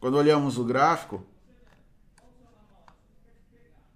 Quando 0.00 0.16
olhamos 0.16 0.58
o 0.58 0.64
gráfico, 0.64 1.24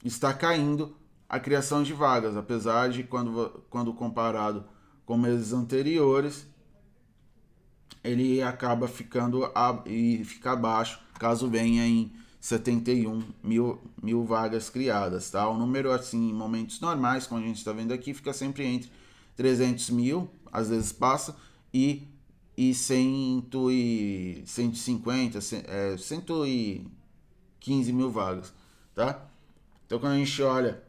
está 0.05 0.33
caindo 0.33 0.97
a 1.29 1.39
criação 1.39 1.83
de 1.83 1.93
vagas, 1.93 2.37
apesar 2.37 2.91
de 2.91 3.05
quando, 3.05 3.65
quando 3.71 3.93
comparado 3.93 4.65
com 5.05 5.17
meses 5.17 5.53
anteriores, 5.53 6.47
ele 8.03 8.43
acaba 8.43 8.89
ficando 8.89 9.45
a, 9.55 9.83
e 9.87 10.25
fica 10.25 10.53
abaixo 10.53 11.01
caso 11.19 11.51
venha 11.51 11.87
em 11.87 12.11
71 12.41 13.23
mil, 13.43 13.79
mil 14.03 14.25
vagas 14.25 14.71
criadas, 14.71 15.31
tá? 15.31 15.49
O 15.49 15.57
número 15.57 15.93
assim 15.93 16.31
em 16.31 16.33
momentos 16.33 16.81
normais, 16.81 17.27
como 17.27 17.43
a 17.43 17.47
gente 17.47 17.59
está 17.59 17.73
vendo 17.73 17.93
aqui, 17.93 18.15
fica 18.15 18.33
sempre 18.33 18.65
entre 18.65 18.91
300 19.37 19.91
mil, 19.91 20.31
às 20.51 20.71
vezes 20.71 20.93
passa, 20.93 21.37
e 21.73 22.09
e, 22.57 22.75
100 22.75 23.49
e 23.71 24.43
150, 24.45 25.39
é, 25.67 25.97
115 25.97 27.93
mil 27.93 28.11
vagas, 28.11 28.53
tá? 28.95 29.27
Então 29.87 29.99
quando 29.99 30.13
a 30.13 30.19
gente 30.19 30.43
olha 30.43 30.83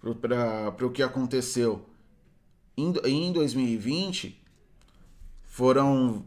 para 0.00 0.86
o 0.86 0.90
que 0.90 1.02
aconteceu 1.02 1.86
em, 2.76 2.92
em 3.04 3.32
2020 3.32 4.38
foram 5.44 6.24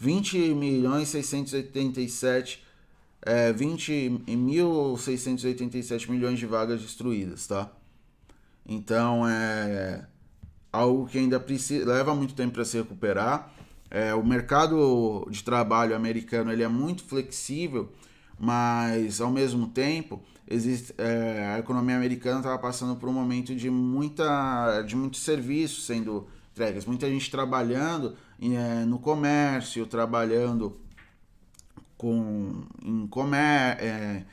20 0.00 0.54
milhões 0.54 1.10
687 1.10 2.64
é, 3.22 3.52
20.687 3.52 6.08
milhões 6.08 6.38
de 6.38 6.46
vagas 6.46 6.80
destruídas, 6.80 7.46
tá? 7.46 7.70
Então 8.66 9.28
é 9.28 10.06
algo 10.72 11.06
que 11.06 11.18
ainda 11.18 11.38
precisa, 11.38 11.84
leva 11.84 12.14
muito 12.14 12.32
tempo 12.34 12.54
para 12.54 12.64
se 12.64 12.78
recuperar. 12.78 13.52
É, 13.90 14.14
o 14.14 14.24
mercado 14.24 15.28
de 15.30 15.44
trabalho 15.44 15.94
americano 15.94 16.50
ele 16.50 16.62
é 16.62 16.68
muito 16.68 17.04
flexível, 17.04 17.92
mas 18.38 19.20
ao 19.20 19.30
mesmo 19.30 19.66
tempo 19.66 20.22
existe, 20.48 20.94
é, 20.96 21.56
a 21.56 21.58
economia 21.58 21.96
americana 21.96 22.38
estava 22.38 22.58
passando 22.58 22.96
por 22.96 23.06
um 23.08 23.12
momento 23.12 23.54
de 23.54 23.68
muita 23.68 24.80
de 24.82 24.96
muitos 24.96 25.20
serviços 25.20 25.84
sendo 25.84 26.26
entregues, 26.52 26.86
muita 26.86 27.06
gente 27.08 27.30
trabalhando 27.30 28.16
é, 28.40 28.84
no 28.84 28.98
comércio, 28.98 29.86
trabalhando 29.86 30.80
com 31.96 32.62
em 32.82 33.08
é, 33.78 34.24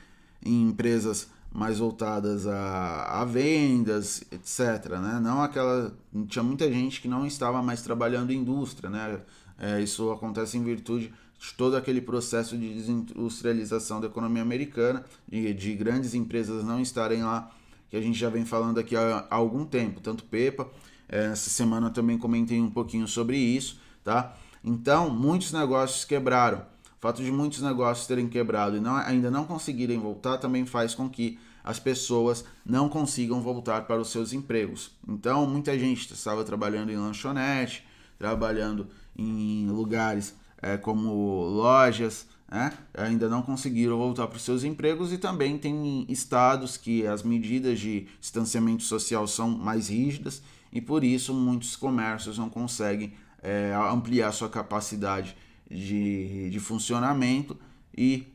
em 0.42 0.68
empresas 0.68 1.28
mais 1.52 1.78
voltadas 1.78 2.46
a, 2.46 3.20
a 3.20 3.24
vendas, 3.24 4.22
etc. 4.30 4.98
Né? 5.00 5.20
Não 5.22 5.42
aquela 5.42 5.94
tinha 6.28 6.42
muita 6.42 6.70
gente 6.70 7.00
que 7.00 7.08
não 7.08 7.26
estava 7.26 7.62
mais 7.62 7.82
trabalhando 7.82 8.30
em 8.30 8.38
indústria, 8.38 8.88
né? 8.88 9.20
É, 9.58 9.80
isso 9.80 10.10
acontece 10.12 10.56
em 10.56 10.62
virtude 10.62 11.12
de 11.38 11.54
todo 11.54 11.76
aquele 11.76 12.00
processo 12.00 12.56
de 12.56 12.72
desindustrialização 12.74 14.00
da 14.00 14.06
economia 14.06 14.42
americana, 14.42 15.04
de, 15.28 15.52
de 15.52 15.74
grandes 15.74 16.14
empresas 16.14 16.64
não 16.64 16.80
estarem 16.80 17.22
lá, 17.22 17.50
que 17.90 17.96
a 17.96 18.00
gente 18.00 18.18
já 18.18 18.28
vem 18.28 18.44
falando 18.44 18.78
aqui 18.78 18.96
há, 18.96 19.26
há 19.30 19.34
algum 19.34 19.64
tempo, 19.64 20.00
tanto 20.00 20.24
Pepa, 20.24 20.68
é, 21.08 21.26
essa 21.26 21.50
semana 21.50 21.90
também 21.90 22.18
comentei 22.18 22.60
um 22.60 22.70
pouquinho 22.70 23.06
sobre 23.08 23.36
isso, 23.36 23.80
tá? 24.08 24.34
Então, 24.64 25.10
muitos 25.10 25.52
negócios 25.52 26.02
quebraram. 26.02 26.62
O 26.96 27.00
fato 27.00 27.22
de 27.22 27.30
muitos 27.30 27.60
negócios 27.60 28.06
terem 28.06 28.26
quebrado 28.26 28.78
e 28.78 28.80
não, 28.80 28.96
ainda 28.96 29.30
não 29.30 29.44
conseguirem 29.44 29.98
voltar 29.98 30.38
também 30.38 30.64
faz 30.64 30.94
com 30.94 31.10
que 31.10 31.38
as 31.62 31.78
pessoas 31.78 32.42
não 32.64 32.88
consigam 32.88 33.42
voltar 33.42 33.86
para 33.86 34.00
os 34.00 34.08
seus 34.08 34.32
empregos. 34.32 34.92
Então, 35.06 35.46
muita 35.46 35.78
gente 35.78 36.10
estava 36.10 36.42
trabalhando 36.42 36.90
em 36.90 36.96
lanchonete, 36.96 37.86
trabalhando 38.18 38.88
em 39.14 39.68
lugares 39.68 40.34
é, 40.62 40.78
como 40.78 41.44
lojas, 41.44 42.26
né, 42.50 42.72
ainda 42.94 43.28
não 43.28 43.42
conseguiram 43.42 43.98
voltar 43.98 44.26
para 44.26 44.38
os 44.38 44.42
seus 44.42 44.64
empregos 44.64 45.12
e 45.12 45.18
também 45.18 45.58
tem 45.58 46.06
estados 46.08 46.78
que 46.78 47.06
as 47.06 47.22
medidas 47.22 47.78
de 47.78 48.08
distanciamento 48.18 48.84
social 48.84 49.26
são 49.26 49.50
mais 49.50 49.90
rígidas 49.90 50.42
e 50.72 50.80
por 50.80 51.04
isso 51.04 51.34
muitos 51.34 51.76
comércios 51.76 52.38
não 52.38 52.48
conseguem 52.48 53.12
é, 53.42 53.72
ampliar 53.90 54.32
sua 54.32 54.48
capacidade 54.48 55.36
de, 55.70 56.50
de 56.50 56.60
funcionamento 56.60 57.56
e 57.96 58.26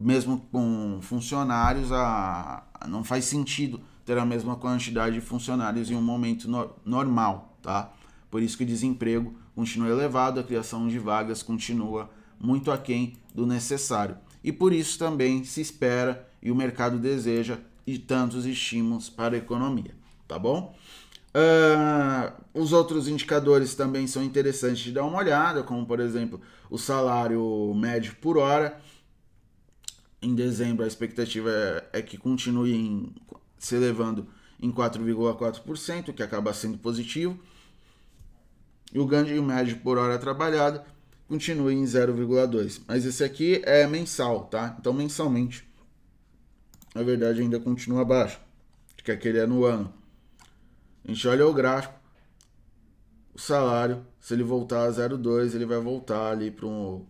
mesmo 0.00 0.38
com 0.50 0.98
funcionários 1.02 1.92
a, 1.92 2.62
a, 2.74 2.88
não 2.88 3.04
faz 3.04 3.24
sentido 3.24 3.80
ter 4.04 4.18
a 4.18 4.24
mesma 4.24 4.56
quantidade 4.56 5.14
de 5.14 5.20
funcionários 5.20 5.90
em 5.90 5.94
um 5.94 6.02
momento 6.02 6.48
no, 6.48 6.70
normal, 6.84 7.56
tá? 7.62 7.92
Por 8.30 8.42
isso 8.42 8.56
que 8.56 8.64
o 8.64 8.66
desemprego 8.66 9.34
continua 9.54 9.88
elevado, 9.88 10.40
a 10.40 10.42
criação 10.42 10.88
de 10.88 10.98
vagas 10.98 11.42
continua 11.42 12.10
muito 12.38 12.70
aquém 12.70 13.16
do 13.34 13.46
necessário. 13.46 14.16
E 14.42 14.52
por 14.52 14.72
isso 14.72 14.98
também 14.98 15.44
se 15.44 15.60
espera 15.60 16.28
e 16.42 16.50
o 16.50 16.54
mercado 16.54 16.98
deseja 16.98 17.58
e 17.86 17.98
tantos 17.98 18.44
estímulos 18.44 19.08
para 19.08 19.36
a 19.36 19.38
economia, 19.38 19.94
tá 20.26 20.38
bom? 20.38 20.74
Uh, 21.34 22.32
os 22.54 22.72
outros 22.72 23.08
indicadores 23.08 23.74
também 23.74 24.06
são 24.06 24.22
interessantes 24.22 24.78
de 24.78 24.92
dar 24.92 25.04
uma 25.04 25.18
olhada, 25.18 25.64
como 25.64 25.84
por 25.84 25.98
exemplo 25.98 26.40
o 26.70 26.78
salário 26.78 27.74
médio 27.74 28.14
por 28.20 28.38
hora. 28.38 28.80
Em 30.22 30.34
dezembro 30.34 30.84
a 30.84 30.88
expectativa 30.88 31.50
é, 31.50 31.98
é 31.98 32.02
que 32.02 32.16
continue 32.16 32.72
em, 32.72 33.14
se 33.58 33.74
elevando 33.74 34.28
em 34.60 34.70
4,4%, 34.70 36.14
que 36.14 36.22
acaba 36.22 36.54
sendo 36.54 36.78
positivo. 36.78 37.38
E 38.92 38.98
o 39.00 39.06
ganho 39.06 39.42
médio 39.42 39.78
por 39.78 39.98
hora 39.98 40.16
trabalhada 40.18 40.86
continue 41.26 41.74
em 41.74 41.82
0,2%. 41.82 42.82
Mas 42.86 43.04
esse 43.04 43.24
aqui 43.24 43.60
é 43.64 43.84
mensal, 43.88 44.44
tá? 44.44 44.76
Então 44.78 44.92
mensalmente, 44.92 45.68
na 46.94 47.02
verdade, 47.02 47.40
ainda 47.40 47.58
continua 47.58 48.02
abaixo, 48.02 48.38
que 49.02 49.10
aquele 49.10 49.38
é 49.38 49.46
no 49.46 49.64
ano. 49.64 50.03
A 51.04 51.08
gente 51.08 51.28
olha 51.28 51.46
o 51.46 51.52
gráfico, 51.52 51.94
o 53.34 53.38
salário, 53.38 54.04
se 54.20 54.32
ele 54.32 54.42
voltar 54.42 54.86
a 54.86 54.90
0,2, 54.90 55.54
ele 55.54 55.66
vai 55.66 55.78
voltar 55.78 56.30
ali 56.30 56.50
para 56.50 56.66
um, 56.66 57.04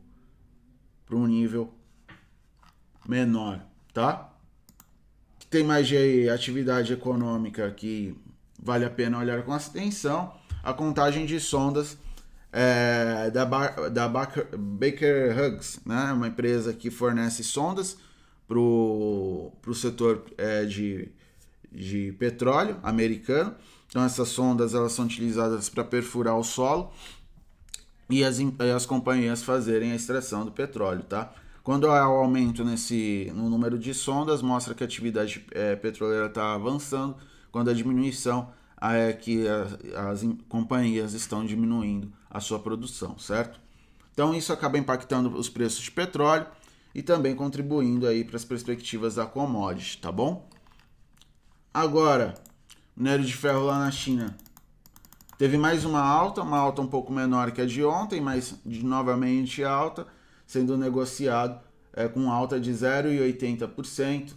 um 1.13 1.27
nível 1.27 1.73
menor, 3.07 3.65
tá? 3.93 4.33
Tem 5.49 5.63
mais 5.63 5.87
de 5.87 6.29
atividade 6.29 6.93
econômica 6.93 7.71
que 7.71 8.17
vale 8.61 8.85
a 8.85 8.91
pena 8.91 9.19
olhar 9.19 9.45
com 9.45 9.53
atenção. 9.53 10.35
A 10.63 10.73
contagem 10.73 11.27
de 11.27 11.39
sondas 11.39 11.97
é, 12.51 13.31
da, 13.31 13.45
da 13.89 14.09
Baker, 14.09 14.49
Baker 14.57 15.39
Hughes, 15.39 15.81
né? 15.85 16.13
uma 16.13 16.29
empresa 16.29 16.73
que 16.73 16.91
fornece 16.91 17.45
sondas 17.45 17.97
para 18.49 18.59
o 18.59 19.75
setor 19.75 20.25
é, 20.39 20.65
de, 20.65 21.13
de 21.71 22.13
petróleo 22.19 22.79
americano. 22.83 23.55
Então 23.95 24.03
essas 24.05 24.31
sondas 24.31 24.75
elas 24.75 24.91
são 24.91 25.05
utilizadas 25.05 25.69
para 25.69 25.85
perfurar 25.85 26.37
o 26.37 26.43
solo 26.43 26.91
e 28.11 28.25
as, 28.25 28.39
as 28.75 28.85
companhias 28.85 29.45
fazerem 29.45 29.93
a 29.93 29.95
extração 29.95 30.45
do 30.45 30.51
petróleo, 30.51 31.05
tá? 31.05 31.33
Quando 31.63 31.89
há 31.89 32.11
o 32.11 32.17
aumento 32.17 32.65
nesse, 32.65 33.31
no 33.37 33.49
número 33.49 33.79
de 33.79 33.95
sondas, 33.95 34.43
mostra 34.43 34.75
que 34.75 34.83
a 34.83 34.87
atividade 34.87 35.47
é, 35.53 35.77
petroleira 35.77 36.27
está 36.27 36.55
avançando, 36.55 37.15
quando 37.53 37.71
a 37.71 37.73
diminuição 37.73 38.53
é 38.83 39.13
que 39.13 39.47
a, 39.47 40.11
as 40.11 40.27
companhias 40.49 41.13
estão 41.13 41.47
diminuindo 41.47 42.13
a 42.29 42.41
sua 42.41 42.59
produção, 42.59 43.17
certo? 43.17 43.61
Então 44.13 44.35
isso 44.35 44.53
acaba 44.53 44.77
impactando 44.77 45.29
os 45.39 45.49
preços 45.49 45.85
de 45.85 45.93
petróleo 45.93 46.49
e 46.93 47.01
também 47.01 47.37
contribuindo 47.37 48.09
aí 48.09 48.25
para 48.25 48.35
as 48.35 48.45
perspectivas 48.45 49.15
da 49.15 49.25
commodity, 49.25 49.99
tá 49.99 50.11
bom? 50.11 50.49
Agora, 51.73 52.35
minério 52.97 53.25
de 53.25 53.35
ferro 53.35 53.65
lá 53.65 53.79
na 53.79 53.91
China. 53.91 54.37
Teve 55.37 55.59
mais 55.59 55.85
uma 55.85 56.01
alta, 56.01 56.43
uma 56.43 56.59
alta 56.59 56.81
um 56.81 56.87
pouco 56.87 57.13
menor 57.13 57.51
que 57.51 57.61
a 57.61 57.67
de 57.67 57.85
ontem, 57.85 58.21
mas 58.21 58.55
de, 58.65 58.85
novamente 58.85 59.65
alta, 59.65 60.07
sendo 60.47 60.77
negociado 60.77 61.61
é, 61.93 62.07
com 62.07 62.31
alta 62.31 62.61
de 62.61 62.73
0,80% 62.73 64.35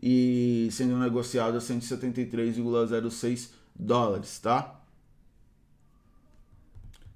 e 0.00 0.68
sendo 0.70 0.96
negociado 0.98 1.56
a 1.56 1.60
173,06 1.60 3.50
dólares, 3.74 4.38
tá? 4.38 4.80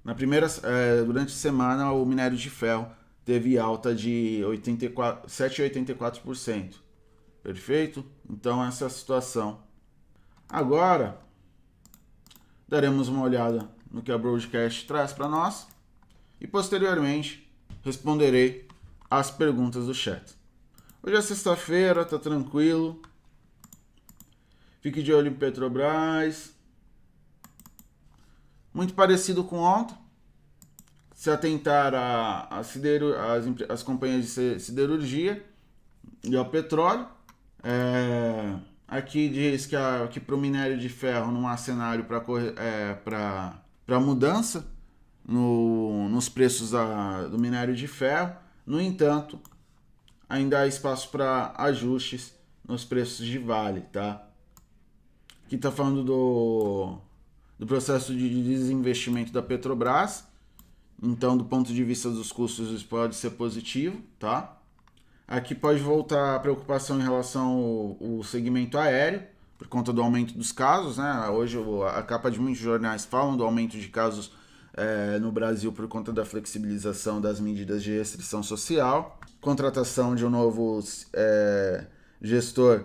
Na 0.03 0.13
primeira, 0.15 0.47
é, 0.63 1.03
durante 1.03 1.29
a 1.29 1.37
semana, 1.37 1.91
o 1.91 2.03
minério 2.05 2.35
de 2.35 2.49
ferro 2.49 2.87
teve 3.23 3.57
alta 3.57 3.95
de 3.95 4.41
7,84%. 4.43 6.73
Perfeito? 7.43 8.03
Então, 8.29 8.63
essa 8.63 8.83
é 8.85 8.87
a 8.87 8.89
situação 8.89 9.59
Agora, 10.53 11.17
daremos 12.67 13.07
uma 13.07 13.23
olhada 13.23 13.69
no 13.89 14.01
que 14.01 14.11
a 14.11 14.17
Broadcast 14.17 14.85
traz 14.85 15.13
para 15.13 15.29
nós 15.29 15.65
e 16.41 16.45
posteriormente 16.45 17.49
responderei 17.81 18.67
às 19.09 19.31
perguntas 19.31 19.85
do 19.85 19.93
chat. 19.93 20.35
Hoje 21.01 21.15
é 21.15 21.21
sexta-feira, 21.21 22.03
tá 22.03 22.19
tranquilo. 22.19 23.01
Fique 24.81 25.01
de 25.01 25.13
olho 25.13 25.29
em 25.29 25.33
Petrobras. 25.33 26.51
Muito 28.73 28.93
parecido 28.93 29.45
com 29.45 29.59
ontem. 29.59 29.97
Se 31.15 31.29
atentar 31.29 31.95
a, 31.95 32.59
a 32.59 32.61
sideru, 32.61 33.15
as, 33.17 33.45
as 33.69 33.83
companhias 33.83 34.35
de 34.35 34.59
siderurgia 34.59 35.45
e 36.25 36.35
ao 36.35 36.49
petróleo. 36.49 37.07
É, 37.63 38.59
Aqui 38.91 39.29
diz 39.29 39.65
que, 39.65 39.77
que 40.11 40.19
para 40.19 40.35
o 40.35 40.37
minério 40.37 40.77
de 40.77 40.89
ferro 40.89 41.31
não 41.31 41.47
há 41.47 41.55
cenário 41.55 42.03
para 42.03 42.21
é, 42.57 43.99
mudança 44.01 44.69
no, 45.25 46.09
nos 46.09 46.27
preços 46.27 46.71
da, 46.71 47.25
do 47.27 47.39
minério 47.39 47.73
de 47.73 47.87
ferro. 47.87 48.35
No 48.65 48.81
entanto, 48.81 49.39
ainda 50.27 50.59
há 50.59 50.67
espaço 50.67 51.09
para 51.09 51.53
ajustes 51.57 52.35
nos 52.67 52.83
preços 52.83 53.25
de 53.25 53.37
vale, 53.37 53.79
tá? 53.93 54.27
Aqui 55.45 55.55
está 55.55 55.71
falando 55.71 56.03
do, 56.03 56.97
do 57.57 57.65
processo 57.65 58.13
de 58.13 58.43
desinvestimento 58.43 59.31
da 59.31 59.41
Petrobras. 59.41 60.27
Então, 61.01 61.37
do 61.37 61.45
ponto 61.45 61.73
de 61.73 61.81
vista 61.85 62.09
dos 62.09 62.29
custos, 62.29 62.69
isso 62.71 62.87
pode 62.89 63.15
ser 63.15 63.29
positivo, 63.31 64.01
tá? 64.19 64.60
Aqui 65.31 65.55
pode 65.55 65.79
voltar 65.79 66.35
a 66.35 66.39
preocupação 66.39 66.99
em 66.99 67.03
relação 67.03 67.97
ao, 68.01 68.17
ao 68.17 68.21
segmento 68.21 68.77
aéreo, 68.77 69.23
por 69.57 69.65
conta 69.65 69.93
do 69.93 70.01
aumento 70.01 70.33
dos 70.33 70.51
casos. 70.51 70.97
Né? 70.97 71.29
Hoje 71.29 71.57
a 71.95 72.01
capa 72.03 72.29
de 72.29 72.37
muitos 72.37 72.61
jornais 72.61 73.05
falam 73.05 73.37
do 73.37 73.45
aumento 73.45 73.77
de 73.77 73.87
casos 73.87 74.33
é, 74.73 75.17
no 75.19 75.31
Brasil 75.31 75.71
por 75.71 75.87
conta 75.87 76.11
da 76.11 76.25
flexibilização 76.25 77.21
das 77.21 77.39
medidas 77.39 77.81
de 77.81 77.97
restrição 77.97 78.43
social, 78.43 79.21
contratação 79.39 80.15
de 80.15 80.25
um 80.25 80.29
novo 80.29 80.83
é, 81.13 81.85
gestor 82.21 82.83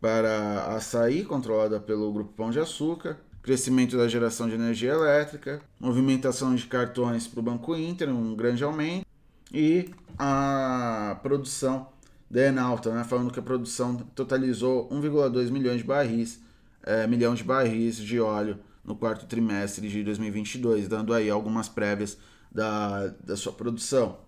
para 0.00 0.74
açaí, 0.74 1.22
controlada 1.22 1.78
pelo 1.78 2.12
Grupo 2.12 2.32
Pão 2.32 2.50
de 2.50 2.58
Açúcar, 2.58 3.18
crescimento 3.40 3.96
da 3.96 4.08
geração 4.08 4.48
de 4.48 4.56
energia 4.56 4.90
elétrica, 4.90 5.62
movimentação 5.78 6.56
de 6.56 6.66
cartões 6.66 7.28
para 7.28 7.38
o 7.38 7.42
Banco 7.42 7.76
Inter, 7.76 8.08
um 8.08 8.34
grande 8.34 8.64
aumento, 8.64 9.06
e 9.52 9.90
a 10.18 11.18
produção 11.22 11.88
da 12.30 12.42
Enalta, 12.42 12.92
né, 12.92 13.04
falando 13.04 13.32
que 13.32 13.38
a 13.38 13.42
produção 13.42 13.96
totalizou 14.14 14.88
1,2 14.90 15.50
milhões 15.50 15.78
de 15.78 15.84
barris, 15.84 16.40
é, 16.82 17.06
milhão 17.06 17.34
de 17.34 17.42
barris 17.42 17.96
de 17.96 18.20
óleo 18.20 18.58
no 18.84 18.94
quarto 18.94 19.26
trimestre 19.26 19.88
de 19.88 20.02
2022, 20.02 20.88
dando 20.88 21.14
aí 21.14 21.30
algumas 21.30 21.68
prévias 21.68 22.18
da, 22.50 23.08
da 23.24 23.36
sua 23.36 23.52
produção. 23.52 24.18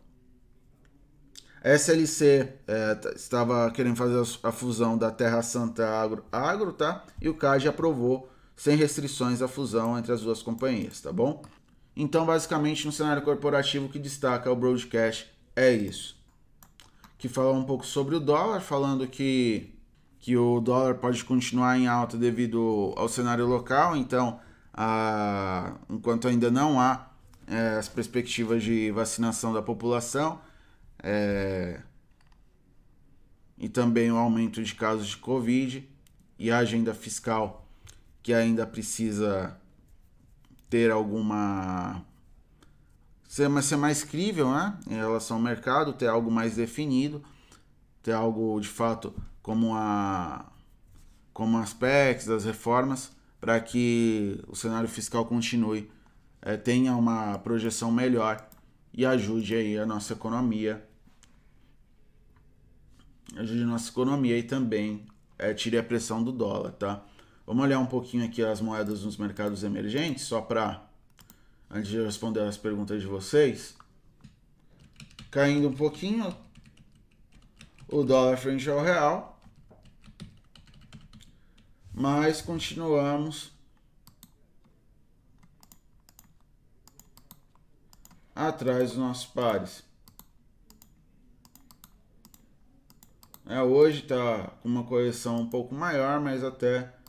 A 1.62 1.74
SLC 1.74 2.54
é, 2.66 2.98
estava 3.14 3.70
querendo 3.70 3.96
fazer 3.96 4.38
a 4.42 4.50
fusão 4.50 4.96
da 4.96 5.11
Terra 5.11 5.42
Santa 5.42 5.87
Agro, 5.87 6.24
Agro 6.33 6.72
tá? 6.72 7.04
E 7.20 7.28
o 7.28 7.35
CAD 7.35 7.68
aprovou 7.68 8.30
sem 8.56 8.76
restrições 8.76 9.42
a 9.42 9.48
fusão 9.48 9.98
entre 9.98 10.12
as 10.12 10.22
duas 10.22 10.42
companhias, 10.42 11.00
tá 11.00 11.12
bom? 11.12 11.42
Então, 11.96 12.24
basicamente, 12.24 12.87
no 12.87 12.92
cenário 12.92 13.22
corporativo 13.22 13.88
que 13.88 13.98
destaca 13.98 14.50
o 14.50 14.57
broadcast 14.57 15.31
é 15.55 15.72
isso. 15.72 16.16
Que 17.18 17.29
fala 17.29 17.53
um 17.53 17.64
pouco 17.64 17.85
sobre 17.85 18.14
o 18.14 18.20
dólar, 18.20 18.61
falando 18.61 19.07
que, 19.07 19.74
que 20.18 20.37
o 20.37 20.61
dólar 20.61 20.94
pode 20.94 21.22
continuar 21.24 21.79
em 21.79 21.87
alta 21.87 22.16
devido 22.16 22.94
ao 22.96 23.09
cenário 23.09 23.46
local, 23.46 23.96
então, 23.96 24.40
a, 24.72 25.74
enquanto 25.88 26.29
ainda 26.29 26.50
não 26.50 26.81
há 26.81 27.11
é, 27.46 27.76
as 27.76 27.88
perspectivas 27.88 28.62
de 28.62 28.90
vacinação 28.92 29.53
da 29.53 29.61
população 29.61 30.40
é, 31.03 31.81
e 33.59 33.68
também 33.68 34.11
o 34.11 34.16
aumento 34.16 34.62
de 34.62 34.74
casos 34.74 35.09
de 35.09 35.16
Covid 35.16 35.87
e 36.38 36.50
a 36.50 36.59
agenda 36.59 36.94
fiscal 36.94 37.68
que 38.22 38.33
ainda 38.33 38.66
precisa 38.66 39.60
ter 40.70 40.90
alguma 40.90 42.02
ser, 43.28 43.50
ser 43.62 43.76
mais 43.76 44.04
crível 44.04 44.50
né, 44.50 44.78
em 44.88 44.94
relação 44.94 45.37
ao 45.37 45.42
mercado, 45.42 45.92
ter 45.92 46.06
algo 46.06 46.30
mais 46.30 46.56
definido, 46.56 47.22
ter 48.02 48.12
algo 48.12 48.59
de 48.61 48.68
fato 48.68 49.12
como 49.42 49.74
a 49.74 50.46
como 51.33 51.59
aspectos 51.59 52.26
das 52.26 52.44
reformas 52.44 53.12
para 53.40 53.59
que 53.61 54.42
o 54.46 54.54
cenário 54.54 54.88
fiscal 54.88 55.24
continue, 55.24 55.90
é, 56.42 56.56
tenha 56.56 56.94
uma 56.94 57.38
projeção 57.38 57.90
melhor 57.90 58.46
e 58.92 59.06
ajude 59.06 59.54
aí 59.54 59.78
a 59.78 59.87
nossa 59.87 60.12
economia, 60.12 60.87
ajude 63.37 63.62
a 63.62 63.66
nossa 63.66 63.90
economia 63.90 64.37
e 64.37 64.42
também 64.42 65.06
é, 65.38 65.54
tire 65.54 65.78
a 65.78 65.83
pressão 65.83 66.22
do 66.22 66.33
dólar, 66.33 66.72
tá? 66.72 67.02
Vamos 67.50 67.64
olhar 67.64 67.80
um 67.80 67.86
pouquinho 67.86 68.24
aqui 68.24 68.44
as 68.44 68.60
moedas 68.60 69.02
nos 69.02 69.16
mercados 69.16 69.64
emergentes, 69.64 70.22
só 70.22 70.40
para 70.40 70.88
antes 71.68 71.90
de 71.90 72.00
responder 72.00 72.42
as 72.42 72.56
perguntas 72.56 73.00
de 73.00 73.08
vocês. 73.08 73.76
Caindo 75.32 75.68
um 75.68 75.72
pouquinho 75.74 76.32
o 77.88 78.04
dólar 78.04 78.36
frente 78.36 78.70
ao 78.70 78.80
real. 78.80 79.42
Mas 81.92 82.40
continuamos 82.40 83.50
atrás 88.32 88.90
dos 88.90 88.98
nossos 88.98 89.26
pares. 89.26 89.82
É, 93.44 93.60
hoje 93.60 94.02
está 94.02 94.52
com 94.62 94.68
uma 94.68 94.84
correção 94.84 95.40
um 95.40 95.50
pouco 95.50 95.74
maior, 95.74 96.20
mas 96.20 96.44
até 96.44 96.99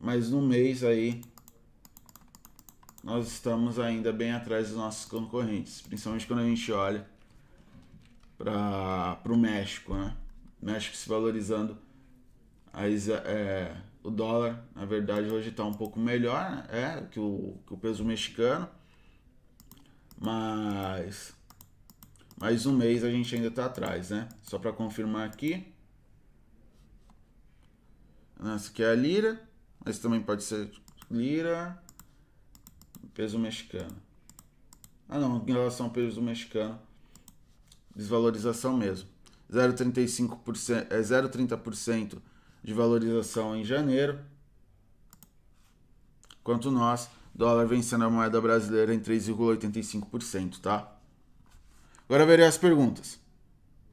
mais 0.00 0.30
no 0.30 0.40
mês 0.40 0.82
aí 0.82 1.22
nós 3.02 3.28
estamos 3.28 3.78
ainda 3.78 4.12
bem 4.12 4.32
atrás 4.32 4.68
dos 4.68 4.76
nossos 4.76 5.04
concorrentes, 5.06 5.80
principalmente 5.80 6.26
quando 6.26 6.40
a 6.40 6.44
gente 6.44 6.70
olha 6.72 7.06
para 8.36 9.20
o 9.26 9.36
México, 9.36 9.94
né? 9.94 10.16
O 10.60 10.66
México 10.66 10.96
se 10.96 11.08
valorizando, 11.08 11.78
aí, 12.72 12.96
é, 13.24 13.76
o 14.02 14.10
dólar, 14.10 14.64
na 14.74 14.84
verdade, 14.84 15.28
hoje 15.30 15.48
está 15.48 15.64
um 15.64 15.72
pouco 15.72 15.98
melhor 15.98 16.50
né? 16.50 16.66
é, 16.70 17.06
que, 17.06 17.18
o, 17.18 17.58
que 17.66 17.74
o 17.74 17.76
peso 17.76 18.04
mexicano, 18.04 18.68
mas 20.18 21.34
mais 22.38 22.66
um 22.66 22.76
mês 22.76 23.02
a 23.04 23.10
gente 23.10 23.34
ainda 23.34 23.48
está 23.48 23.66
atrás, 23.66 24.10
né? 24.10 24.28
Só 24.42 24.58
para 24.58 24.72
confirmar 24.72 25.26
aqui. 25.26 25.74
Essa 28.54 28.70
aqui 28.70 28.82
é 28.82 28.90
a 28.90 28.94
lira, 28.94 29.49
mas 29.84 29.98
também 29.98 30.20
pode 30.20 30.42
ser 30.42 30.70
lira, 31.10 31.80
peso 33.14 33.38
mexicano. 33.38 33.96
Ah 35.08 35.18
não, 35.18 35.44
em 35.46 35.52
relação 35.52 35.86
ao 35.86 35.92
peso 35.92 36.22
mexicano, 36.22 36.78
desvalorização 37.94 38.76
mesmo. 38.76 39.08
0,35%, 39.52 40.86
é 40.90 41.00
0,30% 41.00 42.18
de 42.62 42.72
valorização 42.72 43.56
em 43.56 43.64
janeiro. 43.64 44.20
Enquanto 46.40 46.70
nós, 46.70 47.08
dólar 47.34 47.66
vencendo 47.66 48.04
a 48.04 48.10
moeda 48.10 48.40
brasileira 48.40 48.94
em 48.94 49.00
3,85%, 49.00 50.60
tá? 50.60 50.96
Agora 52.08 52.26
verei 52.26 52.46
as 52.46 52.56
perguntas. 52.56 53.18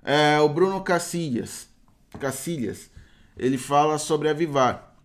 É, 0.03 0.39
o 0.39 0.47
Bruno 0.47 0.81
Cacilhas, 0.83 1.67
Cacilhas, 2.19 2.89
ele 3.35 3.57
fala 3.57 3.97
sobre 3.97 4.29
a 4.29 4.33
Vivar. 4.33 4.96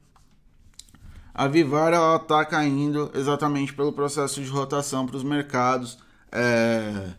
A 1.35 1.49
Vivar 1.49 1.92
ela 1.92 2.16
está 2.16 2.45
caindo 2.45 3.11
exatamente 3.14 3.73
pelo 3.73 3.92
processo 3.92 4.42
de 4.42 4.49
rotação 4.49 5.07
para 5.07 5.16
os 5.16 5.23
mercados 5.23 5.99
é, 6.31 7.11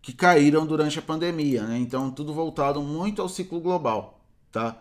que 0.00 0.12
caíram 0.12 0.64
durante 0.66 0.98
a 0.98 1.02
pandemia, 1.02 1.62
né? 1.64 1.78
Então 1.78 2.10
tudo 2.10 2.32
voltado 2.32 2.80
muito 2.82 3.20
ao 3.20 3.28
ciclo 3.28 3.60
global, 3.60 4.20
tá? 4.50 4.76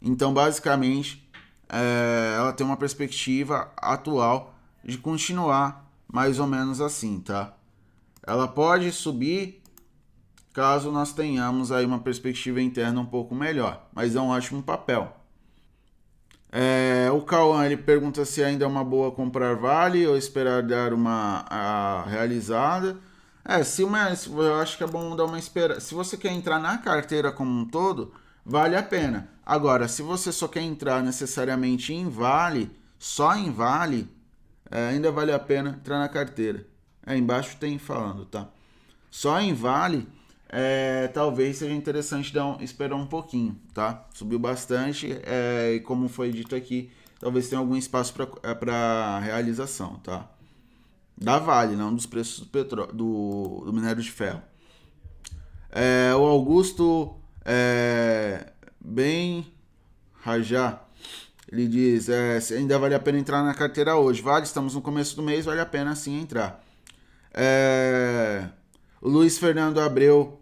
Então 0.00 0.32
basicamente 0.32 1.28
é, 1.68 2.34
ela 2.36 2.52
tem 2.52 2.66
uma 2.66 2.76
perspectiva 2.76 3.72
atual 3.76 4.54
de 4.84 4.98
continuar 4.98 5.90
mais 6.06 6.38
ou 6.38 6.46
menos 6.46 6.80
assim, 6.80 7.18
tá? 7.20 7.54
ela 8.26 8.48
pode 8.48 8.90
subir 8.92 9.62
caso 10.52 10.90
nós 10.90 11.12
tenhamos 11.12 11.72
aí 11.72 11.84
uma 11.84 11.98
perspectiva 11.98 12.60
interna 12.60 13.00
um 13.00 13.06
pouco 13.06 13.34
melhor, 13.34 13.86
mas 13.92 14.14
é 14.14 14.20
um 14.20 14.28
ótimo 14.28 14.62
papel. 14.62 15.14
É, 16.56 17.10
o 17.10 17.20
Cauã 17.20 17.66
ele 17.66 17.76
pergunta 17.76 18.24
se 18.24 18.40
ainda 18.40 18.64
é 18.64 18.68
uma 18.68 18.84
boa 18.84 19.10
comprar 19.10 19.56
Vale 19.56 20.06
ou 20.06 20.16
esperar 20.16 20.62
dar 20.62 20.92
uma 20.92 21.44
a, 21.50 22.04
realizada. 22.06 22.96
É, 23.44 23.64
se 23.64 23.82
uma, 23.82 24.08
eu 24.28 24.54
acho 24.60 24.78
que 24.78 24.84
é 24.84 24.86
bom 24.86 25.16
dar 25.16 25.24
uma 25.24 25.36
espera. 25.36 25.80
Se 25.80 25.94
você 25.94 26.16
quer 26.16 26.30
entrar 26.30 26.60
na 26.60 26.78
carteira 26.78 27.32
como 27.32 27.50
um 27.50 27.64
todo, 27.64 28.14
vale 28.46 28.76
a 28.76 28.84
pena. 28.84 29.28
Agora, 29.44 29.88
se 29.88 30.00
você 30.00 30.30
só 30.30 30.46
quer 30.46 30.62
entrar 30.62 31.02
necessariamente 31.02 31.92
em 31.92 32.08
Vale, 32.08 32.70
só 33.00 33.34
em 33.34 33.50
Vale, 33.50 34.08
é, 34.70 34.90
ainda 34.90 35.10
vale 35.10 35.32
a 35.32 35.40
pena 35.40 35.70
entrar 35.70 35.98
na 35.98 36.08
carteira. 36.08 36.64
É, 37.04 37.16
embaixo 37.16 37.56
tem 37.56 37.78
falando, 37.80 38.26
tá? 38.26 38.46
Só 39.10 39.40
em 39.40 39.52
Vale, 39.52 40.06
é, 40.48 41.08
talvez 41.08 41.58
seja 41.58 41.74
interessante 41.74 42.32
dar 42.32 42.46
um, 42.46 42.62
esperar 42.62 42.96
um 42.96 43.06
pouquinho, 43.06 43.58
tá? 43.72 44.06
Subiu 44.14 44.38
bastante 44.38 45.18
é, 45.24 45.74
e 45.74 45.80
como 45.80 46.08
foi 46.08 46.30
dito 46.30 46.54
aqui, 46.54 46.90
talvez 47.18 47.48
tenha 47.48 47.58
algum 47.58 47.76
espaço 47.76 48.14
para 48.14 49.20
é, 49.20 49.24
realização, 49.24 49.96
tá? 49.96 50.28
Da 51.16 51.38
Vale, 51.38 51.76
não 51.76 51.94
dos 51.94 52.06
preços 52.06 52.40
do, 52.40 52.46
petróleo, 52.46 52.92
do, 52.92 53.62
do 53.64 53.72
minério 53.72 54.02
de 54.02 54.10
ferro. 54.10 54.42
É, 55.70 56.14
o 56.14 56.22
Augusto 56.22 57.16
é, 57.44 58.52
bem 58.80 59.46
Rajá, 60.22 60.84
ele 61.50 61.68
diz, 61.68 62.08
é, 62.08 62.38
ainda 62.56 62.78
vale 62.78 62.94
a 62.94 63.00
pena 63.00 63.18
entrar 63.18 63.42
na 63.42 63.54
carteira 63.54 63.96
hoje. 63.96 64.22
Vale, 64.22 64.44
estamos 64.44 64.74
no 64.74 64.82
começo 64.82 65.14
do 65.14 65.22
mês, 65.22 65.44
vale 65.44 65.60
a 65.60 65.66
pena 65.66 65.94
sim 65.94 66.20
entrar. 66.20 66.64
É... 67.32 68.48
Luiz 69.04 69.36
Fernando 69.36 69.80
Abreu 69.80 70.40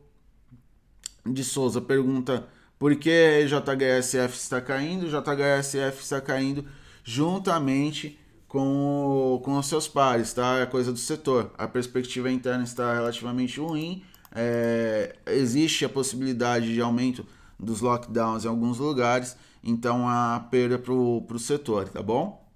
de 1.26 1.42
Souza 1.42 1.80
pergunta 1.80 2.46
por 2.78 2.94
que 2.94 3.44
JHSF 3.44 4.36
está 4.36 4.60
caindo? 4.60 5.08
JHSF 5.08 6.00
está 6.00 6.20
caindo 6.20 6.64
juntamente 7.02 8.16
com, 8.46 9.42
com 9.44 9.58
os 9.58 9.66
seus 9.66 9.88
pares, 9.88 10.32
tá? 10.32 10.60
É 10.60 10.66
coisa 10.66 10.92
do 10.92 10.98
setor. 10.98 11.52
A 11.58 11.66
perspectiva 11.66 12.30
interna 12.30 12.62
está 12.62 12.94
relativamente 12.94 13.58
ruim. 13.58 14.04
É, 14.32 15.16
existe 15.26 15.84
a 15.84 15.88
possibilidade 15.88 16.72
de 16.72 16.80
aumento 16.80 17.26
dos 17.58 17.80
lockdowns 17.80 18.44
em 18.44 18.48
alguns 18.48 18.78
lugares, 18.78 19.36
então 19.64 20.08
a 20.08 20.38
perda 20.52 20.78
para 20.78 20.92
o 20.94 21.38
setor, 21.38 21.88
tá 21.88 22.00
bom? 22.00 22.48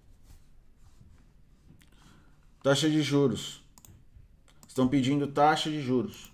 Taxa 2.62 2.88
de 2.88 3.02
juros. 3.02 3.65
Estão 4.76 4.86
pedindo 4.86 5.26
taxa 5.26 5.70
de 5.70 5.80
juros. 5.80 6.30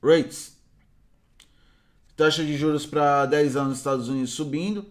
Rates. 0.00 0.56
Taxa 2.16 2.44
de 2.44 2.56
juros 2.56 2.86
para 2.86 3.26
10 3.26 3.56
anos 3.56 3.70
nos 3.70 3.78
Estados 3.78 4.08
Unidos 4.08 4.30
subindo, 4.30 4.86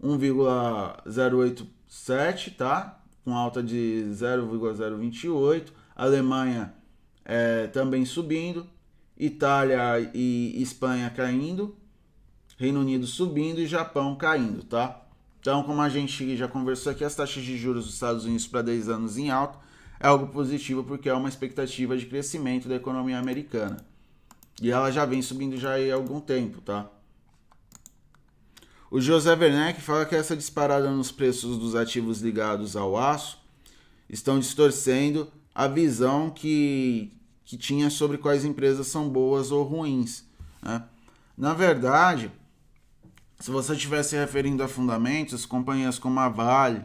1,087, 0.00 2.52
tá? 2.52 3.02
Com 3.24 3.36
alta 3.36 3.60
de 3.60 4.04
0,028. 4.12 5.72
Alemanha 5.96 6.72
é, 7.24 7.66
também 7.66 8.04
subindo. 8.04 8.68
Itália 9.18 9.98
e 10.14 10.62
Espanha 10.62 11.10
caindo. 11.10 11.76
Reino 12.56 12.82
Unido 12.82 13.04
subindo 13.04 13.58
e 13.58 13.66
Japão 13.66 14.14
caindo, 14.14 14.62
tá? 14.62 15.02
Então, 15.40 15.64
como 15.64 15.82
a 15.82 15.88
gente 15.88 16.36
já 16.36 16.46
conversou 16.46 16.92
aqui, 16.92 17.02
as 17.02 17.16
taxas 17.16 17.42
de 17.42 17.58
juros 17.58 17.86
dos 17.86 17.94
Estados 17.94 18.24
Unidos 18.24 18.46
para 18.46 18.62
10 18.62 18.88
anos 18.88 19.18
em 19.18 19.28
alta 19.28 19.65
é 19.98 20.06
algo 20.06 20.28
positivo 20.28 20.84
porque 20.84 21.08
é 21.08 21.14
uma 21.14 21.28
expectativa 21.28 21.96
de 21.96 22.06
crescimento 22.06 22.68
da 22.68 22.76
economia 22.76 23.18
americana. 23.18 23.78
E 24.60 24.70
ela 24.70 24.90
já 24.90 25.04
vem 25.04 25.20
subindo 25.20 25.56
já 25.56 25.76
há 25.76 25.94
algum 25.94 26.20
tempo, 26.20 26.60
tá? 26.60 26.90
O 28.90 29.00
José 29.00 29.34
Werneck 29.34 29.80
fala 29.80 30.06
que 30.06 30.14
essa 30.14 30.36
disparada 30.36 30.90
nos 30.90 31.10
preços 31.10 31.58
dos 31.58 31.74
ativos 31.74 32.20
ligados 32.20 32.76
ao 32.76 32.96
aço 32.96 33.38
estão 34.08 34.38
distorcendo 34.38 35.30
a 35.54 35.66
visão 35.66 36.30
que, 36.30 37.12
que 37.44 37.56
tinha 37.56 37.90
sobre 37.90 38.16
quais 38.16 38.44
empresas 38.44 38.86
são 38.86 39.08
boas 39.08 39.50
ou 39.50 39.64
ruins. 39.64 40.24
Né? 40.62 40.84
Na 41.36 41.52
verdade, 41.52 42.30
se 43.40 43.50
você 43.50 43.72
estivesse 43.72 44.10
se 44.10 44.16
referindo 44.16 44.62
a 44.62 44.68
fundamentos, 44.68 45.44
companhias 45.44 45.98
como 45.98 46.20
a 46.20 46.28
Vale, 46.28 46.84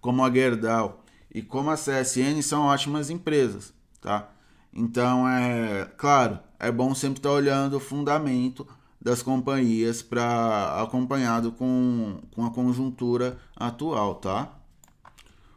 como 0.00 0.24
a 0.24 0.32
Gerdau 0.32 1.01
e 1.34 1.40
como 1.40 1.70
a 1.70 1.76
CSN 1.76 2.42
são 2.42 2.66
ótimas 2.66 3.08
empresas, 3.08 3.72
tá? 4.00 4.30
Então, 4.72 5.28
é 5.28 5.86
claro, 5.96 6.38
é 6.58 6.70
bom 6.70 6.94
sempre 6.94 7.18
estar 7.18 7.30
olhando 7.30 7.76
o 7.76 7.80
fundamento 7.80 8.66
das 9.00 9.22
companhias 9.22 10.02
para 10.02 10.82
acompanhado 10.82 11.52
com, 11.52 12.20
com 12.34 12.46
a 12.46 12.50
conjuntura 12.50 13.38
atual, 13.56 14.16
tá? 14.16 14.58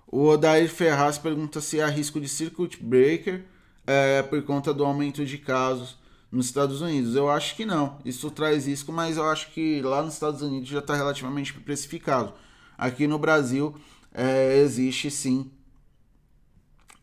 O 0.07 0.27
Odair 0.27 0.69
Ferraz 0.69 1.17
pergunta 1.17 1.59
se 1.59 1.81
há 1.81 1.87
risco 1.87 2.19
de 2.19 2.29
circuit 2.29 2.81
breaker 2.81 3.45
é, 3.85 4.23
por 4.23 4.41
conta 4.43 4.73
do 4.73 4.85
aumento 4.85 5.25
de 5.25 5.37
casos 5.37 5.97
nos 6.31 6.47
Estados 6.47 6.81
Unidos. 6.81 7.15
Eu 7.15 7.29
acho 7.29 7.55
que 7.55 7.65
não. 7.65 7.99
Isso 8.03 8.31
traz 8.31 8.65
risco, 8.65 8.91
mas 8.91 9.17
eu 9.17 9.29
acho 9.29 9.51
que 9.51 9.81
lá 9.81 10.01
nos 10.01 10.13
Estados 10.13 10.41
Unidos 10.41 10.69
já 10.69 10.79
está 10.79 10.95
relativamente 10.95 11.53
precificado. 11.53 12.33
Aqui 12.77 13.07
no 13.07 13.19
Brasil 13.19 13.75
é, 14.13 14.57
existe 14.57 15.11
sim 15.11 15.51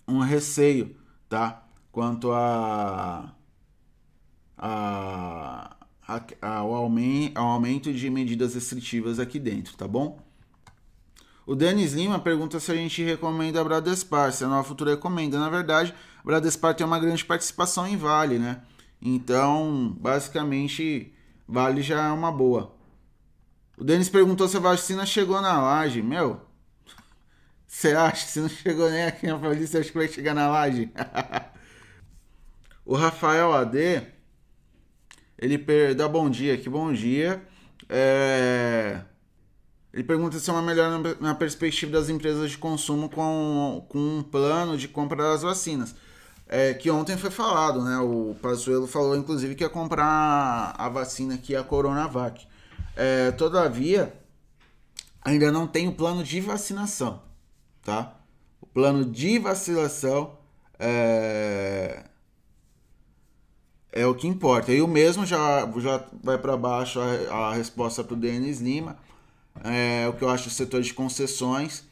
um 0.07 0.21
receio, 0.21 0.97
tá? 1.29 1.65
Quanto 1.91 2.33
a, 2.33 3.35
a, 4.57 5.77
a, 6.07 6.57
ao, 6.57 6.75
aumento, 6.75 7.37
ao 7.39 7.49
aumento 7.49 7.93
de 7.93 8.09
medidas 8.11 8.55
restritivas 8.55 9.19
aqui 9.19 9.39
dentro, 9.39 9.77
tá 9.77 9.87
bom? 9.87 10.19
O 11.45 11.55
Denis 11.55 11.93
Lima 11.93 12.19
pergunta 12.19 12.61
se 12.61 12.71
a 12.71 12.75
gente 12.75 13.03
recomenda 13.03 13.61
a 13.61 13.65
Bradespar, 13.65 14.33
se 14.33 14.45
a 14.45 14.49
Nova 14.49 14.63
Futura 14.63 14.93
recomenda. 14.93 15.39
Na 15.39 15.51
verdade, 15.51 15.93
a 16.21 16.25
Bradespar 16.25 16.75
tem 16.75 16.87
uma 16.87 17.01
grande 17.01 17.25
participação 17.25 17.87
em 17.87 17.97
Vale, 17.97 18.39
né? 18.39 18.63
Então, 19.01 19.97
basicamente, 20.01 21.13
Vale 21.47 21.83
já 21.83 22.07
é 22.07 22.13
uma 22.13 22.31
boa. 22.31 22.73
O 23.77 23.83
Denis 23.83 24.09
perguntou 24.09 24.47
se 24.47 24.57
a 24.57 24.61
vacina 24.61 25.05
chegou 25.05 25.41
na 25.41 25.61
laje. 25.61 26.01
Meu, 26.01 26.41
você 27.73 27.93
acha? 27.93 28.27
Se 28.27 28.39
não 28.39 28.51
chegou 28.51 28.91
nem 28.91 29.05
aqui 29.05 29.27
na 29.27 29.39
Paulista, 29.39 29.79
acho 29.79 29.91
que 29.91 29.97
vai 29.97 30.07
chegar 30.07 30.35
na 30.35 30.47
laje. 30.47 30.93
o 32.85 32.95
Rafael 32.95 33.51
AD, 33.55 34.03
ele 35.39 35.57
per... 35.57 35.95
dá 35.95 36.07
bom 36.07 36.29
dia, 36.29 36.59
que 36.59 36.69
bom 36.69 36.93
dia. 36.93 37.43
É... 37.89 39.01
Ele 39.93 40.05
pergunta 40.05 40.39
se 40.39 40.51
é 40.51 40.53
uma 40.53 40.63
melhora 40.63 41.17
na 41.19 41.35
perspectiva 41.35 41.93
das 41.93 42.11
empresas 42.11 42.51
de 42.51 42.59
consumo 42.59 43.09
com, 43.09 43.87
com 43.89 43.99
um 43.99 44.23
plano 44.23 44.77
de 44.77 44.87
compra 44.87 45.23
das 45.23 45.43
vacinas. 45.43 45.95
É, 46.47 46.75
que 46.75 46.91
ontem 46.91 47.17
foi 47.17 47.31
falado, 47.31 47.83
né? 47.83 47.99
O 47.99 48.37
Pazuello 48.43 48.87
falou, 48.87 49.17
inclusive, 49.17 49.55
que 49.55 49.65
ia 49.65 49.71
comprar 49.71 50.75
a 50.77 50.89
vacina 50.91 51.35
aqui, 51.35 51.57
a 51.57 51.65
Coronavac. 51.65 52.47
É, 52.95 53.31
todavia, 53.31 54.13
ainda 55.23 55.51
não 55.51 55.67
tem 55.67 55.89
o 55.89 55.93
plano 55.93 56.23
de 56.23 56.41
vacinação, 56.41 57.23
tá? 57.83 58.17
O 58.61 58.67
plano 58.67 59.05
de 59.05 59.39
vacinação 59.39 60.39
é, 60.79 62.05
é 63.93 64.07
o 64.07 64.15
que 64.15 64.27
importa. 64.27 64.73
E 64.73 64.81
o 64.81 64.89
mesmo 64.89 65.27
já, 65.27 65.71
já 65.79 66.05
vai 66.23 66.39
para 66.39 66.57
baixo 66.57 67.01
a, 67.01 67.49
a 67.49 67.55
resposta 67.55 68.03
para 68.05 68.15
o 68.15 68.17
Denis 68.17 68.61
Lima 68.61 68.97
é, 69.61 70.09
o 70.09 70.13
que 70.15 70.23
eu 70.23 70.31
acho 70.31 70.45
do 70.45 70.51
setor 70.51 70.83
de 70.83 70.95
concessões 70.95 71.85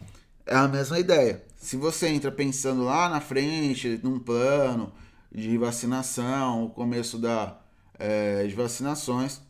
é 0.47 0.55
a 0.55 0.69
mesma 0.69 0.99
ideia. 0.99 1.45
Se 1.57 1.77
você 1.77 2.09
entra 2.09 2.33
pensando 2.33 2.83
lá 2.85 3.09
na 3.09 3.21
frente, 3.21 4.01
num 4.03 4.19
plano 4.19 4.93
de 5.33 5.57
vacinação, 5.59 6.65
o 6.65 6.71
começo 6.71 7.19
da, 7.19 7.59
é, 7.99 8.47
de 8.47 8.55
vacinações, 8.55 9.41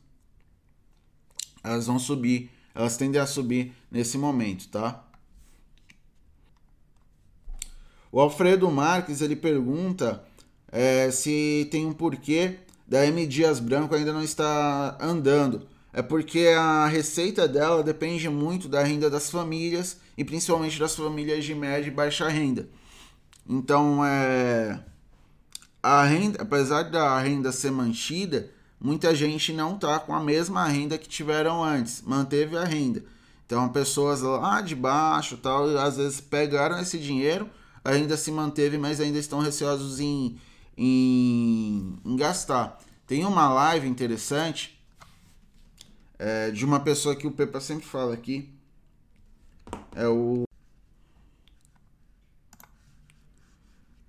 elas 1.62 1.86
vão 1.86 1.98
subir, 1.98 2.50
elas 2.74 2.96
tendem 2.96 3.20
a 3.20 3.26
subir 3.26 3.72
nesse 3.90 4.18
momento, 4.18 4.68
tá? 4.68 5.04
O 8.12 8.20
Alfredo 8.20 8.70
Marques 8.70 9.20
ele 9.20 9.36
pergunta 9.36 10.24
é, 10.70 11.10
se 11.10 11.68
tem 11.70 11.86
um 11.86 11.92
porquê 11.92 12.58
da 12.86 13.06
M 13.06 13.26
Dias 13.26 13.60
Branco 13.60 13.94
ainda 13.94 14.12
não 14.12 14.22
está 14.22 14.98
andando 15.00 15.68
é 15.92 16.02
porque 16.02 16.48
a 16.56 16.86
receita 16.86 17.48
dela 17.48 17.82
depende 17.82 18.28
muito 18.28 18.68
da 18.68 18.82
renda 18.82 19.10
das 19.10 19.30
famílias 19.30 19.98
e 20.16 20.24
principalmente 20.24 20.78
das 20.78 20.94
famílias 20.94 21.44
de 21.44 21.54
média 21.54 21.88
e 21.88 21.90
baixa 21.90 22.28
renda. 22.28 22.68
Então, 23.48 24.04
é, 24.04 24.80
a 25.82 26.04
renda, 26.04 26.42
apesar 26.42 26.84
da 26.84 27.18
renda 27.18 27.50
ser 27.50 27.72
mantida, 27.72 28.50
muita 28.80 29.14
gente 29.14 29.52
não 29.52 29.74
está 29.74 29.98
com 29.98 30.14
a 30.14 30.22
mesma 30.22 30.64
renda 30.66 30.96
que 30.96 31.08
tiveram 31.08 31.64
antes, 31.64 32.02
manteve 32.02 32.56
a 32.56 32.64
renda. 32.64 33.02
Então, 33.44 33.68
pessoas 33.70 34.20
lá 34.20 34.60
de 34.60 34.76
baixo, 34.76 35.36
tal, 35.36 35.76
às 35.76 35.96
vezes 35.96 36.20
pegaram 36.20 36.78
esse 36.78 36.98
dinheiro, 36.98 37.50
ainda 37.84 38.16
se 38.16 38.30
manteve, 38.30 38.78
mas 38.78 39.00
ainda 39.00 39.18
estão 39.18 39.40
receosos 39.40 40.00
em, 40.00 40.38
em, 40.76 41.98
em 42.04 42.16
gastar. 42.16 42.78
Tem 43.06 43.24
uma 43.24 43.52
live 43.52 43.88
interessante 43.88 44.80
é, 46.18 46.50
de 46.50 46.64
uma 46.64 46.80
pessoa 46.80 47.16
que 47.16 47.26
o 47.26 47.32
Pepa 47.32 47.60
sempre 47.60 47.86
fala 47.86 48.14
aqui. 48.14 48.52
É 49.94 50.06
o. 50.06 50.44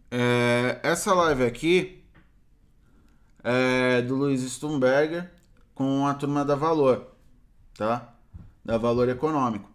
É, 0.10 0.80
essa 0.84 1.14
live 1.14 1.44
aqui 1.46 2.04
é 3.44 4.02
do 4.02 4.16
Luiz 4.16 4.42
Stumberger 4.42 5.32
com 5.74 6.06
a 6.06 6.14
turma 6.14 6.44
da 6.44 6.56
Valor, 6.56 7.08
tá? 7.76 8.14
Da 8.64 8.78
Valor 8.78 9.10
Econômico. 9.10 9.70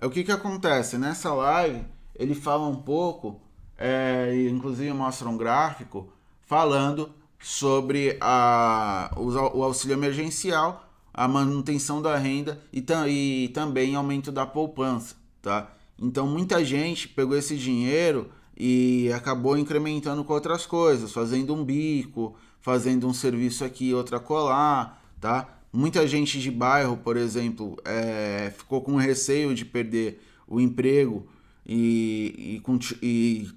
É 0.00 0.06
o 0.06 0.10
que 0.10 0.24
que 0.24 0.32
acontece 0.32 0.96
nessa 0.96 1.32
live? 1.34 1.84
Ele 2.18 2.34
fala 2.34 2.66
um 2.66 2.76
pouco, 2.76 3.40
é, 3.78 4.48
inclusive 4.50 4.92
mostra 4.92 5.28
um 5.28 5.36
gráfico 5.36 6.12
falando 6.40 7.10
sobre 7.38 8.16
a, 8.20 9.14
o, 9.16 9.62
auxílio 9.62 9.94
emergencial 9.94 10.84
a 11.14 11.26
manutenção 11.26 12.00
da 12.00 12.16
renda 12.16 12.60
e, 12.72 12.84
e 13.08 13.48
também 13.48 13.94
aumento 13.94 14.30
da 14.30 14.46
poupança, 14.46 15.16
tá? 15.42 15.70
Então 16.00 16.26
muita 16.26 16.64
gente 16.64 17.08
pegou 17.08 17.36
esse 17.36 17.56
dinheiro 17.56 18.30
e 18.56 19.10
acabou 19.12 19.58
incrementando 19.58 20.24
com 20.24 20.32
outras 20.32 20.64
coisas, 20.64 21.12
fazendo 21.12 21.54
um 21.54 21.64
bico, 21.64 22.36
fazendo 22.60 23.06
um 23.06 23.12
serviço 23.12 23.64
aqui, 23.64 23.92
outra 23.92 24.20
colar, 24.20 25.02
tá? 25.20 25.58
Muita 25.72 26.06
gente 26.06 26.40
de 26.40 26.50
bairro, 26.50 26.96
por 26.96 27.16
exemplo, 27.16 27.76
é, 27.84 28.52
ficou 28.56 28.80
com 28.80 28.96
receio 28.96 29.54
de 29.54 29.64
perder 29.64 30.22
o 30.46 30.60
emprego 30.60 31.26
e, 31.68 32.62
e, 32.66 32.96
e 33.02 33.50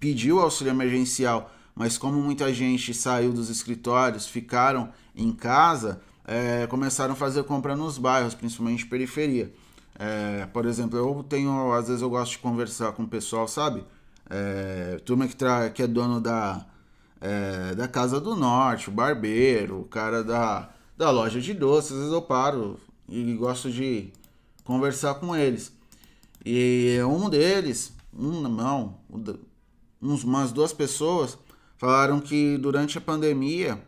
pediu 0.00 0.40
auxílio 0.40 0.70
emergencial, 0.70 1.52
mas 1.74 1.98
como 1.98 2.20
muita 2.20 2.52
gente 2.52 2.94
saiu 2.94 3.32
dos 3.32 3.50
escritórios, 3.50 4.26
ficaram 4.26 4.90
em 5.14 5.32
casa, 5.32 6.00
é, 6.24 6.66
começaram 6.66 7.12
a 7.12 7.16
fazer 7.16 7.44
compra 7.44 7.76
nos 7.76 7.98
bairros, 7.98 8.34
principalmente 8.34 8.86
periferia. 8.86 9.52
É, 9.98 10.46
por 10.46 10.64
exemplo, 10.64 10.98
eu 10.98 11.24
tenho, 11.28 11.72
às 11.72 11.88
vezes 11.88 12.02
eu 12.02 12.10
gosto 12.10 12.32
de 12.32 12.38
conversar 12.38 12.92
com 12.92 13.02
o 13.02 13.08
pessoal, 13.08 13.46
sabe? 13.48 13.84
É, 14.30 15.00
turma 15.04 15.26
que, 15.26 15.34
tra 15.36 15.70
que 15.70 15.82
é 15.82 15.86
dono 15.86 16.20
da, 16.20 16.64
é, 17.20 17.74
da 17.74 17.88
Casa 17.88 18.20
do 18.20 18.36
Norte, 18.36 18.88
o 18.88 18.92
barbeiro, 18.92 19.80
o 19.80 19.84
cara 19.84 20.22
da, 20.22 20.70
da 20.96 21.10
loja 21.10 21.40
de 21.40 21.52
doces, 21.52 21.92
às 21.92 21.98
vezes 21.98 22.12
eu 22.12 22.22
paro 22.22 22.78
e 23.08 23.34
gosto 23.34 23.70
de 23.70 24.12
conversar 24.64 25.14
com 25.14 25.34
eles. 25.34 25.72
E 26.44 26.98
um 27.02 27.28
deles, 27.28 27.92
um 28.12 28.40
não, 28.48 29.00
uns, 30.00 30.24
umas 30.24 30.52
duas 30.52 30.72
pessoas 30.72 31.38
falaram 31.76 32.20
que 32.20 32.56
durante 32.58 32.98
a 32.98 33.00
pandemia 33.00 33.82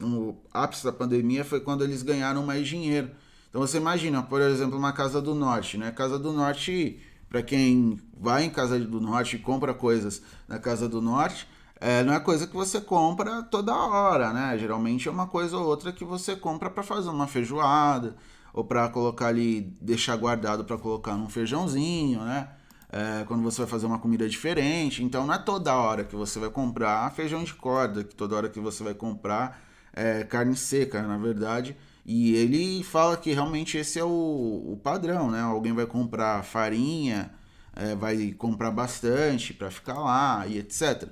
no 0.00 0.36
ápice 0.52 0.84
da 0.84 0.92
pandemia 0.92 1.44
foi 1.44 1.60
quando 1.60 1.84
eles 1.84 2.02
ganharam 2.02 2.44
mais 2.44 2.66
dinheiro. 2.66 3.10
Então 3.48 3.60
você 3.60 3.76
imagina, 3.76 4.22
por 4.22 4.40
exemplo, 4.40 4.78
uma 4.78 4.92
Casa 4.92 5.20
do 5.20 5.34
Norte, 5.34 5.76
né? 5.76 5.90
Casa 5.90 6.18
do 6.18 6.32
Norte, 6.32 6.98
para 7.28 7.42
quem 7.42 8.00
vai 8.18 8.44
em 8.44 8.50
Casa 8.50 8.78
do 8.78 9.00
Norte 9.00 9.36
e 9.36 9.38
compra 9.38 9.74
coisas 9.74 10.22
na 10.48 10.58
Casa 10.58 10.88
do 10.88 11.02
Norte, 11.02 11.46
é, 11.80 12.02
não 12.02 12.12
é 12.12 12.20
coisa 12.20 12.46
que 12.46 12.54
você 12.54 12.80
compra 12.80 13.42
toda 13.42 13.74
hora, 13.74 14.32
né? 14.32 14.56
Geralmente 14.58 15.08
é 15.08 15.10
uma 15.10 15.26
coisa 15.26 15.56
ou 15.56 15.66
outra 15.66 15.92
que 15.92 16.04
você 16.04 16.36
compra 16.36 16.70
para 16.70 16.82
fazer 16.82 17.08
uma 17.10 17.26
feijoada 17.26 18.16
ou 18.52 18.64
para 18.64 18.88
colocar 18.88 19.28
ali, 19.28 19.72
deixar 19.80 20.16
guardado 20.16 20.64
para 20.64 20.76
colocar 20.78 21.14
num 21.16 21.28
feijãozinho, 21.28 22.20
né? 22.20 22.48
É, 22.92 23.24
quando 23.24 23.42
você 23.42 23.58
vai 23.58 23.70
fazer 23.70 23.86
uma 23.86 23.98
comida 23.98 24.28
diferente. 24.28 25.04
Então 25.04 25.26
não 25.26 25.34
é 25.34 25.38
toda 25.38 25.74
hora 25.74 26.04
que 26.04 26.16
você 26.16 26.40
vai 26.40 26.50
comprar 26.50 27.10
feijão 27.12 27.44
de 27.44 27.54
corda, 27.54 28.02
que 28.02 28.14
toda 28.14 28.34
hora 28.36 28.48
que 28.48 28.58
você 28.58 28.82
vai 28.82 28.94
comprar 28.94 29.62
é, 29.92 30.24
carne 30.24 30.56
seca, 30.56 31.02
na 31.02 31.16
verdade. 31.16 31.76
E 32.04 32.34
ele 32.34 32.82
fala 32.82 33.16
que 33.16 33.32
realmente 33.32 33.78
esse 33.78 33.98
é 33.98 34.04
o, 34.04 34.08
o 34.08 34.80
padrão, 34.82 35.30
né? 35.30 35.40
Alguém 35.40 35.72
vai 35.72 35.86
comprar 35.86 36.42
farinha, 36.44 37.30
é, 37.76 37.94
vai 37.94 38.32
comprar 38.32 38.70
bastante 38.70 39.54
para 39.54 39.70
ficar 39.70 39.98
lá 39.98 40.46
e 40.46 40.58
etc. 40.58 41.08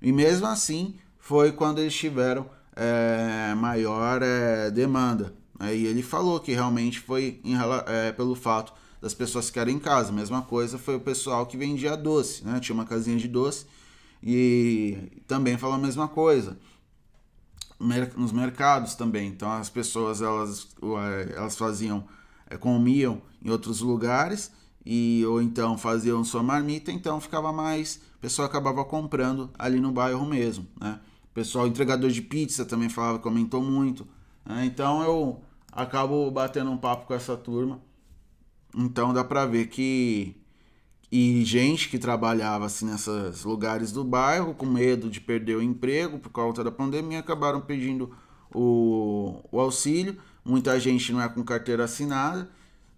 E 0.00 0.12
mesmo 0.12 0.46
assim 0.46 0.96
foi 1.18 1.52
quando 1.52 1.80
eles 1.80 1.94
tiveram 1.94 2.48
é, 2.74 3.54
maior 3.54 4.22
é, 4.22 4.70
demanda. 4.70 5.34
E 5.60 5.86
ele 5.86 6.02
falou 6.02 6.38
que 6.38 6.52
realmente 6.52 7.00
foi 7.00 7.40
em, 7.44 7.54
é, 7.86 8.12
pelo 8.12 8.34
fato 8.34 8.72
das 9.00 9.14
pessoas 9.14 9.46
ficarem 9.46 9.76
em 9.76 9.78
casa. 9.78 10.12
Mesma 10.12 10.42
coisa 10.42 10.78
foi 10.78 10.96
o 10.96 11.00
pessoal 11.00 11.46
que 11.46 11.56
vendia 11.56 11.96
doce, 11.96 12.44
né? 12.44 12.60
Tinha 12.60 12.74
uma 12.74 12.84
casinha 12.84 13.16
de 13.16 13.28
doce 13.28 13.66
e 14.22 15.22
também 15.26 15.56
falou 15.56 15.76
a 15.76 15.78
mesma 15.78 16.08
coisa 16.08 16.58
nos 18.16 18.32
mercados 18.32 18.94
também. 18.94 19.28
Então 19.28 19.50
as 19.50 19.70
pessoas 19.70 20.20
elas, 20.20 20.68
é, 20.82 21.36
elas 21.36 21.56
faziam, 21.56 22.04
é, 22.48 22.56
comiam 22.56 23.22
em 23.42 23.50
outros 23.50 23.80
lugares 23.80 24.50
e 24.84 25.24
ou 25.26 25.40
então 25.40 25.76
faziam 25.78 26.24
sua 26.24 26.42
marmita, 26.42 26.90
então 26.90 27.20
ficava 27.20 27.52
mais, 27.52 28.00
o 28.16 28.20
pessoal 28.20 28.48
acabava 28.48 28.84
comprando 28.84 29.50
ali 29.58 29.78
no 29.80 29.92
bairro 29.92 30.26
mesmo, 30.26 30.66
né? 30.80 30.98
O 31.30 31.34
pessoal 31.34 31.68
entregador 31.68 32.10
de 32.10 32.22
pizza 32.22 32.64
também 32.64 32.88
falava, 32.88 33.20
comentou 33.20 33.62
muito. 33.62 34.08
Né? 34.44 34.64
Então 34.64 35.02
eu 35.02 35.40
acabo 35.72 36.30
batendo 36.30 36.70
um 36.70 36.76
papo 36.76 37.06
com 37.06 37.14
essa 37.14 37.36
turma. 37.36 37.80
Então 38.74 39.12
dá 39.12 39.24
para 39.24 39.46
ver 39.46 39.68
que 39.68 40.36
e 41.10 41.42
gente 41.44 41.88
que 41.88 41.98
trabalhava 41.98 42.66
assim 42.66 42.84
nesses 42.84 43.42
lugares 43.42 43.90
do 43.90 44.04
bairro 44.04 44.54
com 44.54 44.66
medo 44.66 45.08
de 45.08 45.20
perder 45.20 45.56
o 45.56 45.62
emprego 45.62 46.18
por 46.18 46.30
causa 46.30 46.62
da 46.62 46.70
pandemia 46.70 47.20
acabaram 47.20 47.62
pedindo 47.62 48.14
o, 48.54 49.40
o 49.50 49.58
auxílio 49.58 50.18
muita 50.44 50.78
gente 50.78 51.10
não 51.10 51.22
é 51.22 51.26
com 51.26 51.42
carteira 51.42 51.84
assinada 51.84 52.46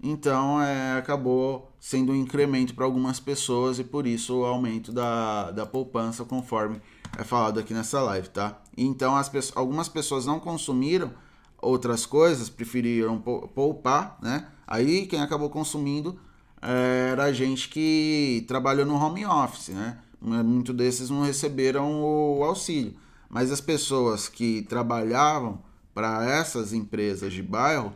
então 0.02 0.60
é, 0.62 0.96
acabou 0.96 1.70
sendo 1.78 2.12
um 2.12 2.16
incremento 2.16 2.74
para 2.74 2.86
algumas 2.86 3.20
pessoas 3.20 3.78
e 3.78 3.84
por 3.84 4.06
isso 4.06 4.40
o 4.40 4.44
aumento 4.44 4.92
da, 4.92 5.50
da 5.50 5.66
poupança, 5.66 6.24
conforme 6.24 6.80
é 7.18 7.24
falado 7.24 7.60
aqui 7.60 7.74
nessa 7.74 8.00
live, 8.02 8.28
tá? 8.28 8.58
Então 8.76 9.14
as 9.14 9.30
algumas 9.54 9.88
pessoas 9.88 10.24
não 10.24 10.40
consumiram 10.40 11.12
outras 11.60 12.06
coisas, 12.06 12.48
preferiram 12.48 13.18
poupar, 13.20 14.18
né? 14.22 14.46
Aí 14.66 15.06
quem 15.06 15.20
acabou 15.20 15.50
consumindo 15.50 16.18
é, 16.62 17.10
era 17.12 17.24
a 17.24 17.32
gente 17.32 17.68
que 17.68 18.44
trabalhou 18.46 18.86
no 18.86 18.94
home 18.94 19.24
office, 19.26 19.68
né? 19.68 19.98
Muitos 20.20 20.74
desses 20.74 21.08
não 21.08 21.22
receberam 21.22 22.02
o 22.02 22.44
auxílio, 22.44 22.94
mas 23.28 23.50
as 23.50 23.60
pessoas 23.60 24.28
que 24.28 24.62
trabalhavam 24.62 25.62
para 25.94 26.24
essas 26.24 26.72
empresas 26.72 27.32
de 27.32 27.42
bairro 27.42 27.92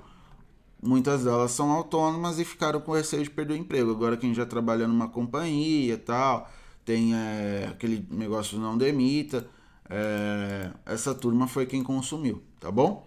muitas 0.84 1.24
delas 1.24 1.50
são 1.52 1.70
autônomas 1.70 2.38
e 2.38 2.44
ficaram 2.44 2.80
com 2.80 2.92
receio 2.92 3.22
de 3.22 3.30
perder 3.30 3.54
o 3.54 3.56
emprego. 3.56 3.90
Agora 3.90 4.16
quem 4.16 4.34
já 4.34 4.44
trabalha 4.44 4.86
numa 4.86 5.08
companhia 5.08 5.96
tal, 5.96 6.50
tem 6.84 7.14
é, 7.14 7.68
aquele 7.70 8.06
negócio 8.10 8.58
não 8.58 8.76
demita, 8.76 9.48
é, 9.88 10.70
essa 10.84 11.14
turma 11.14 11.48
foi 11.48 11.66
quem 11.66 11.82
consumiu, 11.82 12.42
tá 12.60 12.70
bom? 12.70 13.06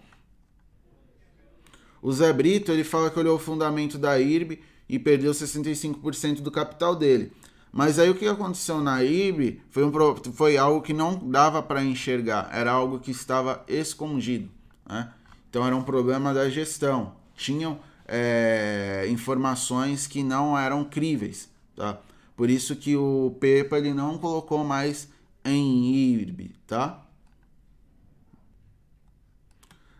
O 2.01 2.11
Zé 2.11 2.31
Brito, 2.31 2.71
ele 2.71 2.83
fala 2.83 3.09
que 3.09 3.19
olhou 3.19 3.35
o 3.35 3.39
fundamento 3.39 3.97
da 3.97 4.19
IRB 4.19 4.59
e 4.87 4.97
perdeu 4.97 5.31
65% 5.31 6.41
do 6.41 6.51
capital 6.51 6.95
dele. 6.95 7.31
Mas 7.71 7.99
aí 7.99 8.09
o 8.09 8.15
que 8.15 8.27
aconteceu 8.27 8.81
na 8.81 9.03
IRB 9.03 9.61
foi, 9.69 9.83
um, 9.83 9.91
foi 10.33 10.57
algo 10.57 10.81
que 10.81 10.93
não 10.93 11.15
dava 11.15 11.61
para 11.61 11.83
enxergar, 11.83 12.49
era 12.51 12.71
algo 12.71 12.99
que 12.99 13.11
estava 13.11 13.63
escondido. 13.67 14.49
Né? 14.87 15.11
Então 15.49 15.65
era 15.65 15.75
um 15.75 15.83
problema 15.83 16.33
da 16.33 16.49
gestão 16.49 17.13
tinham 17.37 17.79
é, 18.07 19.05
informações 19.09 20.07
que 20.07 20.23
não 20.23 20.57
eram 20.57 20.83
críveis, 20.83 21.49
tá? 21.75 21.99
Por 22.35 22.49
isso 22.49 22.75
que 22.75 22.95
o 22.95 23.35
Pepa 23.39 23.77
ele 23.77 23.93
não 23.93 24.17
colocou 24.17 24.63
mais 24.63 25.07
em 25.45 25.93
IRB, 25.93 26.51
tá? 26.65 27.03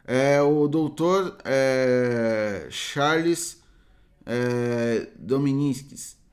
É, 0.08 0.42
o 0.42 0.70
doutor 0.70 1.38
é, 1.44 2.68
Charles 2.72 3.62
é, 4.26 5.10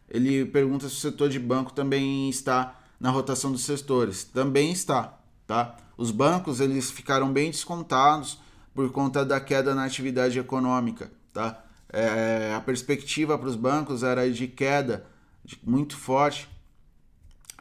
ele 0.08 0.44
pergunta 0.46 0.88
se 0.88 0.94
o 0.94 0.98
setor 0.98 1.28
de 1.28 1.40
banco 1.40 1.72
também 1.72 2.30
está 2.30 2.80
na 3.00 3.10
rotação 3.10 3.50
dos 3.50 3.62
setores. 3.62 4.22
Também 4.22 4.70
está, 4.70 5.18
tá? 5.44 5.76
Os 5.96 6.12
bancos 6.12 6.60
eles 6.60 6.90
ficaram 6.90 7.32
bem 7.32 7.50
descontados 7.50 8.38
por 8.72 8.90
conta 8.92 9.24
da 9.24 9.40
queda 9.40 9.74
na 9.74 9.84
atividade 9.84 10.38
econômica. 10.38 11.10
Tá? 11.32 11.64
É, 11.92 12.54
a 12.54 12.60
perspectiva 12.60 13.36
para 13.38 13.48
os 13.48 13.56
bancos 13.56 14.02
era 14.02 14.30
de 14.30 14.46
queda 14.48 15.04
de, 15.44 15.58
muito 15.64 15.96
forte 15.96 16.48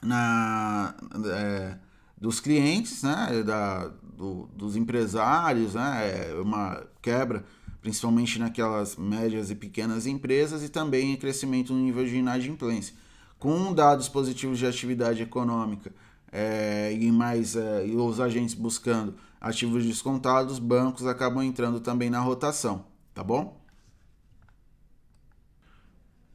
na, 0.01 0.95
é, 1.25 1.77
dos 2.17 2.39
clientes, 2.39 3.03
né? 3.03 3.43
da, 3.43 3.91
do, 4.23 4.47
dos 4.55 4.75
empresários, 4.77 5.75
né? 5.75 6.29
É 6.29 6.41
uma 6.41 6.85
quebra 7.01 7.43
principalmente 7.81 8.39
naquelas 8.39 8.95
médias 8.95 9.51
e 9.51 9.55
pequenas 9.55 10.07
empresas 10.07 10.63
e 10.63 10.69
também 10.69 11.17
crescimento 11.17 11.73
no 11.73 11.79
nível 11.79 12.05
de 12.05 12.15
inadimplência. 12.15 12.95
Com 13.37 13.73
dados 13.73 14.07
positivos 14.07 14.57
de 14.57 14.65
atividade 14.65 15.21
econômica 15.21 15.91
é, 16.31 16.93
e 16.93 17.11
mais 17.11 17.57
é, 17.57 17.85
e 17.85 17.93
os 17.93 18.21
agentes 18.21 18.55
buscando 18.55 19.15
ativos 19.41 19.85
descontados, 19.85 20.59
bancos 20.59 21.05
acabam 21.05 21.43
entrando 21.43 21.81
também 21.81 22.09
na 22.09 22.21
rotação, 22.21 22.85
tá 23.13 23.21
bom? 23.21 23.61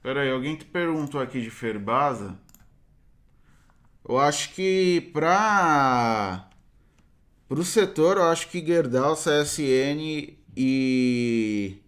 Pera 0.02 0.20
aí, 0.20 0.30
alguém 0.30 0.54
que 0.54 0.66
perguntou 0.66 1.18
aqui 1.18 1.40
de 1.40 1.50
Ferbasa. 1.50 2.38
Eu 4.06 4.18
acho 4.18 4.52
que 4.54 5.10
para 5.14 6.47
o 7.48 7.64
setor, 7.64 8.18
eu 8.18 8.24
acho 8.24 8.48
que 8.48 8.64
Gerdau, 8.64 9.14
CSN 9.14 10.36
e 10.56 11.82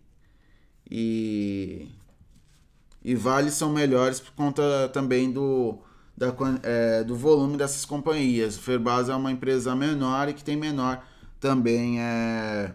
e 0.90 1.88
e 3.02 3.14
Vale 3.14 3.50
são 3.50 3.72
melhores 3.72 4.20
por 4.20 4.32
conta 4.32 4.88
também 4.92 5.30
do 5.32 5.78
da, 6.16 6.34
é, 6.62 7.02
do 7.04 7.16
volume 7.16 7.56
dessas 7.56 7.84
companhias. 7.84 8.56
O 8.56 8.60
Ferbasa 8.60 9.12
é 9.12 9.16
uma 9.16 9.32
empresa 9.32 9.74
menor 9.74 10.28
e 10.28 10.34
que 10.34 10.44
tem 10.44 10.56
menor 10.56 11.02
também 11.40 12.00
é 12.00 12.74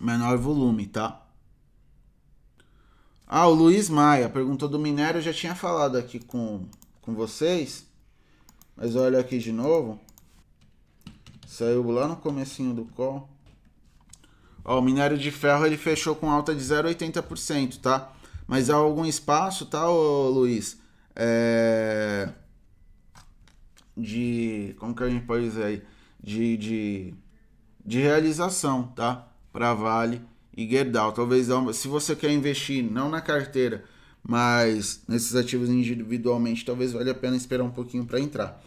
menor 0.00 0.36
volume, 0.38 0.86
tá? 0.86 1.24
Ah, 3.26 3.46
o 3.46 3.54
Luiz 3.54 3.88
Maia 3.88 4.28
perguntou 4.28 4.68
do 4.68 4.78
minério, 4.78 5.18
eu 5.18 5.22
já 5.22 5.32
tinha 5.32 5.54
falado 5.54 5.96
aqui 5.96 6.18
com, 6.18 6.66
com 7.02 7.14
vocês, 7.14 7.86
mas 8.76 8.96
olha 8.96 9.20
aqui 9.20 9.38
de 9.38 9.52
novo. 9.52 10.00
Saiu 11.58 11.90
lá 11.90 12.06
no 12.06 12.16
comecinho 12.16 12.72
do 12.72 12.84
call. 12.84 13.28
Ó, 14.64 14.78
o 14.78 14.82
minério 14.82 15.18
de 15.18 15.30
ferro 15.30 15.66
ele 15.66 15.76
fechou 15.76 16.14
com 16.14 16.30
alta 16.30 16.54
de 16.54 16.60
0,80%, 16.62 17.80
tá? 17.80 18.12
Mas 18.46 18.70
há 18.70 18.76
algum 18.76 19.04
espaço, 19.04 19.66
tá, 19.66 19.90
ô, 19.90 20.30
Luiz? 20.30 20.78
É... 21.16 22.28
De. 23.96 24.76
Como 24.78 24.94
que 24.94 25.02
a 25.02 25.10
gente 25.10 25.26
pode 25.26 25.44
dizer 25.44 25.64
aí? 25.64 25.82
De. 26.22 26.56
de 26.56 27.14
de 27.88 27.98
realização, 28.00 28.82
tá? 28.88 29.26
Para 29.50 29.72
Vale 29.72 30.20
e 30.54 30.68
Gerdau. 30.68 31.10
Talvez, 31.10 31.48
se 31.72 31.88
você 31.88 32.14
quer 32.14 32.30
investir 32.30 32.84
não 32.84 33.08
na 33.08 33.22
carteira, 33.22 33.82
mas 34.22 35.02
nesses 35.08 35.34
ativos 35.34 35.70
individualmente, 35.70 36.66
talvez 36.66 36.92
valha 36.92 37.12
a 37.12 37.14
pena 37.14 37.34
esperar 37.34 37.64
um 37.64 37.70
pouquinho 37.70 38.04
para 38.04 38.20
entrar. 38.20 38.62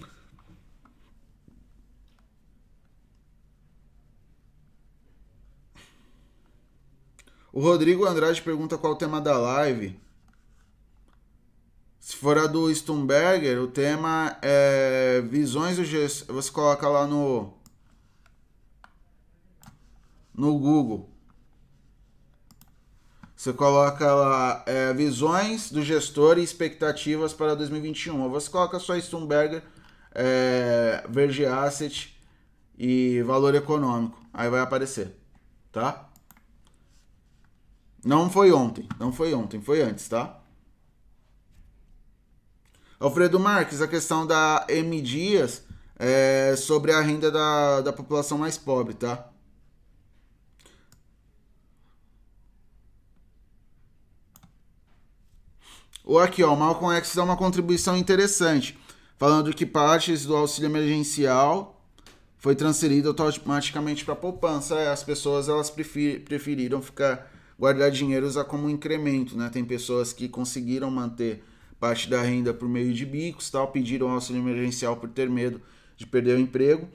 O 7.53 7.59
Rodrigo 7.59 8.05
Andrade 8.05 8.41
pergunta 8.41 8.77
qual 8.77 8.93
o 8.93 8.97
tema 8.97 9.19
da 9.19 9.37
live. 9.37 9.99
Se 11.99 12.15
for 12.15 12.37
a 12.37 12.47
do 12.47 12.73
Stumberger, 12.73 13.61
o 13.61 13.67
tema 13.67 14.37
é 14.41 15.21
visões 15.21 15.75
do 15.75 15.83
gestor. 15.83 16.33
Você 16.35 16.49
coloca 16.49 16.87
lá 16.87 17.05
no 17.05 17.53
no 20.33 20.57
Google. 20.57 21.09
Você 23.35 23.51
coloca 23.51 24.13
lá 24.13 24.63
é, 24.65 24.93
visões 24.93 25.71
do 25.71 25.81
gestor 25.81 26.37
e 26.37 26.43
expectativas 26.43 27.33
para 27.33 27.55
2021. 27.55 28.29
Você 28.29 28.49
coloca 28.49 28.79
só 28.79 28.97
Stumberger, 28.99 29.63
é, 30.13 31.03
Verde 31.09 31.45
Asset 31.45 32.15
e 32.77 33.21
valor 33.23 33.55
econômico. 33.55 34.19
Aí 34.33 34.49
vai 34.49 34.61
aparecer, 34.61 35.15
tá? 35.71 36.10
Não 38.03 38.29
foi 38.29 38.51
ontem, 38.51 38.87
não 38.99 39.11
foi 39.13 39.33
ontem, 39.33 39.61
foi 39.61 39.81
antes, 39.81 40.07
tá? 40.07 40.39
Alfredo 42.99 43.39
Marques, 43.39 43.81
a 43.81 43.87
questão 43.87 44.25
da 44.25 44.65
M 44.69 45.01
Dias 45.01 45.63
é 45.97 46.55
sobre 46.55 46.91
a 46.91 47.01
renda 47.01 47.31
da, 47.31 47.81
da 47.81 47.93
população 47.93 48.37
mais 48.37 48.57
pobre, 48.57 48.95
tá? 48.95 49.27
Ou 56.03 56.19
aqui, 56.19 56.43
ó, 56.43 56.53
o 56.53 56.57
Malcolm 56.57 56.95
X 56.97 57.15
dá 57.15 57.23
uma 57.23 57.37
contribuição 57.37 57.95
interessante, 57.95 58.77
falando 59.17 59.53
que 59.53 59.65
partes 59.65 60.25
do 60.25 60.35
auxílio 60.35 60.67
emergencial 60.67 61.79
foi 62.37 62.55
transferido 62.55 63.09
automaticamente 63.09 64.03
para 64.03 64.15
a 64.15 64.17
poupança. 64.17 64.75
É, 64.75 64.89
as 64.89 65.03
pessoas 65.03 65.47
elas 65.47 65.69
preferiram 65.69 66.81
ficar 66.81 67.30
guardar 67.61 67.91
dinheiro 67.91 68.25
usar 68.25 68.45
como 68.45 68.67
incremento, 68.71 69.37
né? 69.37 69.47
Tem 69.47 69.63
pessoas 69.63 70.11
que 70.11 70.27
conseguiram 70.27 70.89
manter 70.89 71.43
parte 71.79 72.09
da 72.09 72.19
renda 72.19 72.51
por 72.51 72.67
meio 72.67 72.91
de 72.91 73.05
bicos, 73.05 73.51
tal, 73.51 73.67
pediram 73.67 74.09
auxílio 74.09 74.41
emergencial 74.41 74.97
por 74.97 75.07
ter 75.09 75.29
medo 75.29 75.61
de 75.95 76.07
perder 76.07 76.37
o 76.37 76.39
emprego 76.39 76.89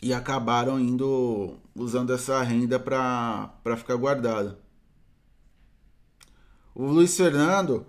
e 0.00 0.14
acabaram 0.14 0.78
indo 0.78 1.56
usando 1.74 2.12
essa 2.12 2.40
renda 2.44 2.78
para 2.78 3.76
ficar 3.76 3.96
guardada. 3.96 4.56
O 6.72 6.86
Luiz 6.86 7.16
Fernando 7.16 7.84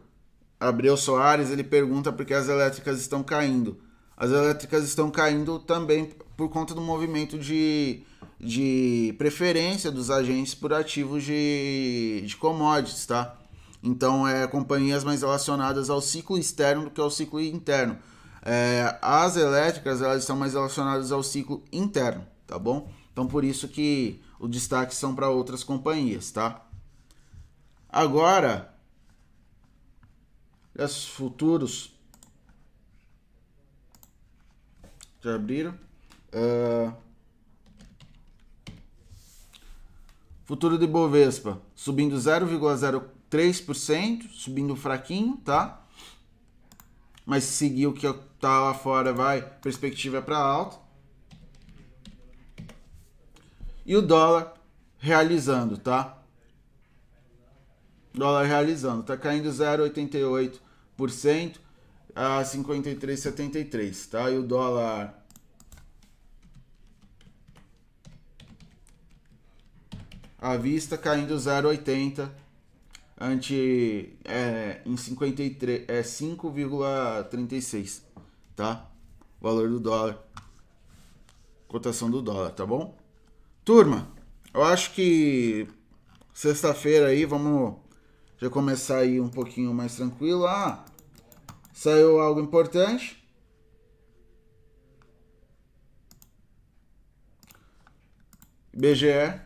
Abreu 0.60 0.98
Soares, 0.98 1.52
ele 1.52 1.64
pergunta 1.64 2.12
por 2.12 2.26
que 2.26 2.34
as 2.34 2.50
elétricas 2.50 3.00
estão 3.00 3.22
caindo. 3.22 3.78
As 4.18 4.32
elétricas 4.32 4.84
estão 4.84 5.12
caindo 5.12 5.60
também 5.60 6.12
por 6.36 6.50
conta 6.50 6.74
do 6.74 6.82
movimento 6.82 7.38
de, 7.38 8.04
de 8.40 9.16
preferência 9.18 9.92
dos 9.92 10.10
agentes 10.10 10.54
por 10.54 10.74
ativos 10.74 11.24
de, 11.24 12.24
de 12.26 12.36
commodities, 12.38 13.06
tá? 13.06 13.38
Então, 13.82 14.28
é 14.28 14.48
companhias 14.48 15.04
mais 15.04 15.22
relacionadas 15.22 15.90
ao 15.90 16.02
ciclo 16.02 16.38
externo 16.38 16.86
do 16.86 16.92
que 16.92 17.00
ao 17.00 17.12
ciclo 17.12 17.40
interno. 17.40 17.98
É, 18.42 18.98
as 19.02 19.38
elétricas, 19.38 20.02
elas 20.02 20.22
estão 20.22 20.36
mais 20.36 20.54
relacionadas 20.54 21.12
ao 21.12 21.24
ciclo 21.24 21.64
interno, 21.72 22.26
tá 22.46 22.58
bom? 22.58 22.90
Então, 23.12 23.28
por 23.28 23.44
isso 23.44 23.68
que 23.68 24.22
o 24.40 24.48
destaque 24.48 24.94
são 24.94 25.16
para 25.16 25.30
outras 25.30 25.64
companhias, 25.64 26.32
tá? 26.32 26.66
Agora, 27.88 28.76
os 30.78 31.06
futuros 31.06 31.98
já 35.24 35.36
abriram. 35.36 35.74
Uh, 36.36 36.92
futuro 40.44 40.78
de 40.78 40.86
Bovespa 40.86 41.62
subindo 41.74 42.18
0,03%, 42.18 44.30
subindo 44.32 44.76
fraquinho, 44.76 45.38
tá? 45.38 45.82
Mas 47.26 47.46
se 47.46 47.54
seguir 47.54 47.88
o 47.88 47.94
que 47.94 48.12
tá 48.42 48.60
lá 48.60 48.74
fora, 48.74 49.14
vai, 49.14 49.42
perspectiva 49.62 50.18
é 50.18 50.22
para 50.22 50.38
alta. 50.38 50.78
E 53.86 53.96
o 53.96 54.02
dólar 54.02 54.56
realizando, 54.98 55.78
tá? 55.78 56.22
Dólar 58.14 58.44
realizando, 58.44 59.04
tá 59.04 59.16
caindo 59.16 59.50
0,88% 59.50 61.60
a 62.14 62.42
53,73, 62.42 64.10
tá? 64.10 64.30
E 64.30 64.38
o 64.38 64.44
dólar 64.44 65.25
à 70.46 70.56
vista 70.58 70.96
caindo 70.96 71.36
0,80 71.36 72.30
ante 73.20 74.16
é, 74.24 74.80
em 74.86 74.96
53 74.96 75.86
é 75.88 76.04
5,36, 76.04 78.04
tá? 78.56 78.88
valor 79.42 79.70
do 79.70 79.80
dólar. 79.80 80.24
Cotação 81.68 82.12
do 82.12 82.22
dólar, 82.22 82.52
tá 82.52 82.64
bom? 82.64 82.96
Turma, 83.64 84.08
eu 84.54 84.64
acho 84.64 84.94
que 84.94 85.68
sexta-feira 86.32 87.08
aí 87.08 87.26
vamos 87.26 87.78
já 88.38 88.48
começar 88.48 89.00
aí 89.00 89.20
um 89.20 89.30
pouquinho 89.30 89.74
mais 89.74 89.96
tranquilo. 89.96 90.46
Ah, 90.46 90.86
saiu 91.74 92.20
algo 92.20 92.40
importante. 92.40 93.20
BGE. 98.72 99.45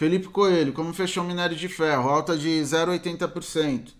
Felipe 0.00 0.28
Coelho, 0.28 0.72
como 0.72 0.94
fechou 0.94 1.22
o 1.22 1.26
minério 1.26 1.54
de 1.54 1.68
ferro? 1.68 2.08
Alta 2.08 2.34
de 2.34 2.48
0,80%. 2.48 3.92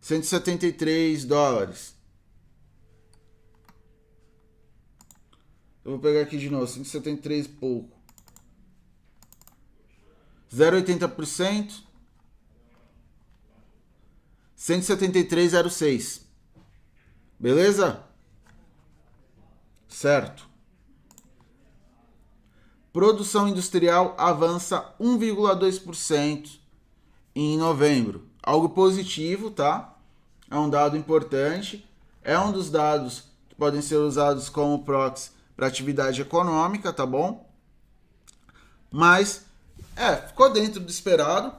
173 0.00 1.26
dólares. 1.26 1.94
Eu 5.84 5.90
vou 5.90 6.00
pegar 6.00 6.22
aqui 6.22 6.38
de 6.38 6.48
novo, 6.48 6.66
173 6.66 7.44
e 7.44 7.48
pouco. 7.50 7.94
0,80%. 10.50 11.82
173,06. 14.56 16.22
Beleza? 17.38 18.02
Certo. 19.86 20.47
Produção 22.98 23.46
industrial 23.46 24.16
avança 24.18 24.92
1,2% 25.00 26.58
em 27.32 27.56
novembro. 27.56 28.26
Algo 28.42 28.70
positivo, 28.70 29.52
tá? 29.52 29.96
É 30.50 30.56
um 30.56 30.68
dado 30.68 30.96
importante. 30.96 31.88
É 32.24 32.36
um 32.36 32.50
dos 32.50 32.72
dados 32.72 33.22
que 33.48 33.54
podem 33.54 33.80
ser 33.80 33.98
usados 33.98 34.48
como 34.48 34.84
proxy 34.84 35.30
para 35.54 35.68
atividade 35.68 36.20
econômica, 36.20 36.92
tá 36.92 37.06
bom? 37.06 37.48
Mas, 38.90 39.44
é, 39.94 40.16
ficou 40.16 40.52
dentro 40.52 40.80
do 40.80 40.90
esperado, 40.90 41.52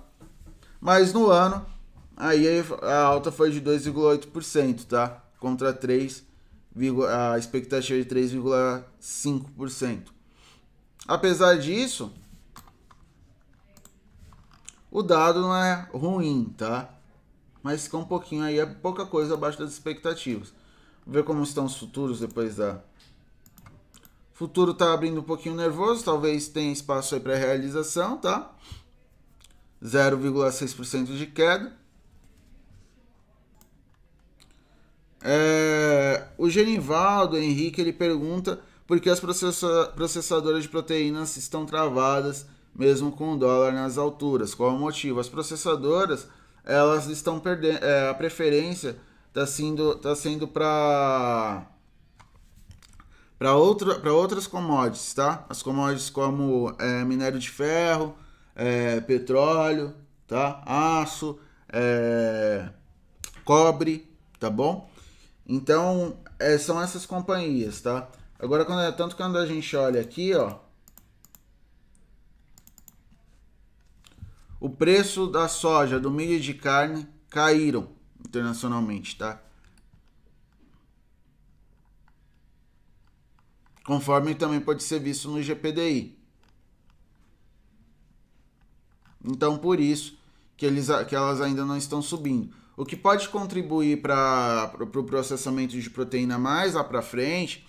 mas 0.82 1.14
no 1.14 1.32
ano, 1.32 1.66
aí 2.18 2.46
a 2.82 3.02
alta 3.02 3.32
foi 3.32 3.50
de 3.50 3.62
2,8%, 3.62 4.84
tá? 4.84 5.24
Contra 5.40 5.72
3, 5.72 6.22
a 7.08 7.38
expectativa 7.38 8.04
de 8.04 8.10
3,5%. 8.10 10.19
Apesar 11.08 11.58
disso, 11.58 12.14
o 14.92 15.02
dado 15.02 15.42
não 15.42 15.56
é 15.56 15.88
ruim, 15.94 16.54
tá? 16.58 16.94
Mas 17.62 17.84
fica 17.84 17.98
um 17.98 18.06
pouquinho 18.06 18.44
aí, 18.44 18.60
é 18.60 18.66
pouca 18.66 19.06
coisa 19.06 19.34
abaixo 19.34 19.60
das 19.60 19.72
expectativas. 19.72 20.54
Ver 21.06 21.24
como 21.24 21.44
estão 21.44 21.66
os 21.66 21.76
futuros 21.76 22.20
depois 22.20 22.56
da 22.56 22.82
Futuro 24.40 24.74
tá 24.74 24.94
abrindo 24.94 25.20
um 25.20 25.24
pouquinho 25.24 25.54
nervoso, 25.54 26.06
talvez 26.06 26.48
tenha 26.48 26.72
espaço 26.72 27.14
aí 27.14 27.20
para 27.20 27.36
realização, 27.36 28.18
tá? 28.18 28.56
0,6% 29.84 31.18
de 31.18 31.26
queda. 31.26 31.78
É, 35.22 36.30
o 36.38 36.50
Genivaldo 36.50 37.38
Henrique 37.38 37.82
ele 37.82 37.92
pergunta 37.92 38.62
por 38.90 39.00
que 39.00 39.08
as 39.08 39.20
processa 39.20 39.94
processadoras 39.96 40.64
de 40.64 40.70
proteínas 40.70 41.38
estão 41.38 41.64
travadas 41.64 42.48
mesmo 42.74 43.12
com 43.12 43.34
o 43.34 43.38
dólar 43.38 43.72
nas 43.72 44.00
alturas. 44.00 44.56
Qual 44.56 44.76
o 44.76 44.80
motivo? 44.80 45.20
As 45.20 45.30
processadoras 45.30 46.28
elas 46.66 47.06
estão 47.06 47.40
perdendo 47.40 47.86
é, 47.86 48.10
a 48.10 48.16
preferência 48.16 48.98
está 49.28 49.46
sendo 49.46 49.94
tá 49.94 50.16
sendo 50.16 50.48
para 50.48 51.68
para 53.38 53.54
outra, 53.54 54.12
outras 54.12 54.48
commodities, 54.48 55.14
tá? 55.14 55.46
As 55.48 55.62
commodities 55.62 56.10
como 56.10 56.76
é, 56.80 57.06
minério 57.06 57.38
de 57.38 57.50
ferro, 57.52 58.16
é, 58.56 59.00
petróleo, 59.02 59.94
tá? 60.28 60.64
Aço, 60.66 61.38
é, 61.72 62.70
cobre, 63.46 64.12
tá 64.40 64.50
bom? 64.50 64.90
Então, 65.48 66.18
é, 66.40 66.58
são 66.58 66.82
essas 66.82 67.06
companhias, 67.06 67.82
tá? 67.82 68.10
Agora, 68.40 68.66
quando, 68.66 68.82
é, 68.82 68.92
tanto 68.92 69.16
quando 69.16 69.38
a 69.38 69.46
gente 69.46 69.76
olha 69.76 70.02
aqui, 70.02 70.34
ó, 70.34 70.58
o 74.60 74.70
preço 74.70 75.28
da 75.28 75.48
soja, 75.48 76.00
do 76.00 76.10
milho 76.10 76.34
e 76.34 76.40
de 76.40 76.54
carne 76.54 77.08
caíram 77.30 77.90
internacionalmente, 78.26 79.18
tá? 79.18 79.42
conforme 83.90 84.36
também 84.36 84.60
pode 84.60 84.84
ser 84.84 85.00
visto 85.00 85.28
no 85.32 85.42
GPDI. 85.42 86.16
Então, 89.26 89.58
por 89.58 89.80
isso 89.80 90.16
que, 90.56 90.64
eles, 90.64 90.90
que 91.08 91.16
elas 91.16 91.42
ainda 91.42 91.66
não 91.66 91.76
estão 91.76 92.00
subindo. 92.00 92.56
O 92.78 92.86
que 92.86 92.96
pode 92.96 93.28
contribuir 93.30 94.00
para 94.00 94.72
o 94.80 94.86
pro 94.86 95.04
processamento 95.04 95.76
de 95.76 95.90
proteína 95.90 96.38
mais 96.38 96.76
lá 96.76 96.84
para 96.84 97.02
frente 97.02 97.66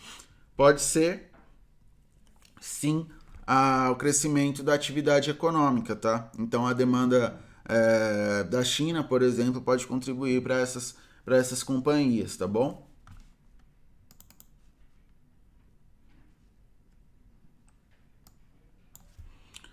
pode 0.61 0.83
ser, 0.83 1.31
sim, 2.61 3.09
a, 3.47 3.89
o 3.91 3.97
crescimento 3.97 4.63
da 4.63 4.75
atividade 4.75 5.31
econômica, 5.31 5.97
tá? 5.97 6.31
Então, 6.39 6.67
a 6.67 6.75
demanda 6.75 7.41
é, 7.65 8.45
da 8.45 8.63
China, 8.63 9.03
por 9.03 9.23
exemplo, 9.23 9.63
pode 9.63 9.87
contribuir 9.87 10.43
para 10.43 10.57
essas, 10.61 10.95
essas 11.27 11.63
companhias, 11.63 12.37
tá 12.37 12.47
bom? 12.47 12.87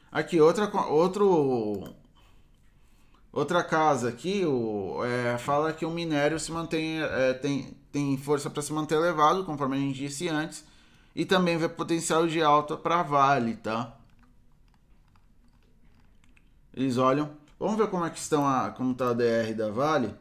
Aqui, 0.09 0.39
outra, 0.39 0.73
outro, 0.87 1.93
outra 3.33 3.61
casa 3.61 4.07
aqui 4.07 4.45
o, 4.45 5.03
é, 5.03 5.37
fala 5.37 5.73
que 5.73 5.85
o 5.85 5.91
minério 5.91 6.39
se 6.39 6.49
mantém, 6.49 7.01
é, 7.01 7.33
tem, 7.33 7.75
tem 7.91 8.17
força 8.17 8.49
para 8.49 8.61
se 8.61 8.71
manter 8.71 8.95
elevado, 8.95 9.43
conforme 9.43 9.75
a 9.75 9.79
gente 9.81 9.97
disse 9.97 10.29
antes, 10.29 10.65
e 11.17 11.25
também 11.25 11.57
vê 11.57 11.67
potencial 11.67 12.27
de 12.27 12.43
alta 12.43 12.77
para 12.77 13.01
Vale, 13.01 13.55
tá? 13.55 13.97
Eles 16.71 16.99
olham. 16.99 17.31
Vamos 17.59 17.75
ver 17.75 17.87
como 17.87 18.05
é 18.05 18.09
que 18.11 18.19
estão 18.19 18.47
a, 18.47 18.69
como 18.69 18.93
tá 18.93 19.09
a 19.09 19.13
DR 19.13 19.51
da 19.57 19.71
Vale. 19.71 20.13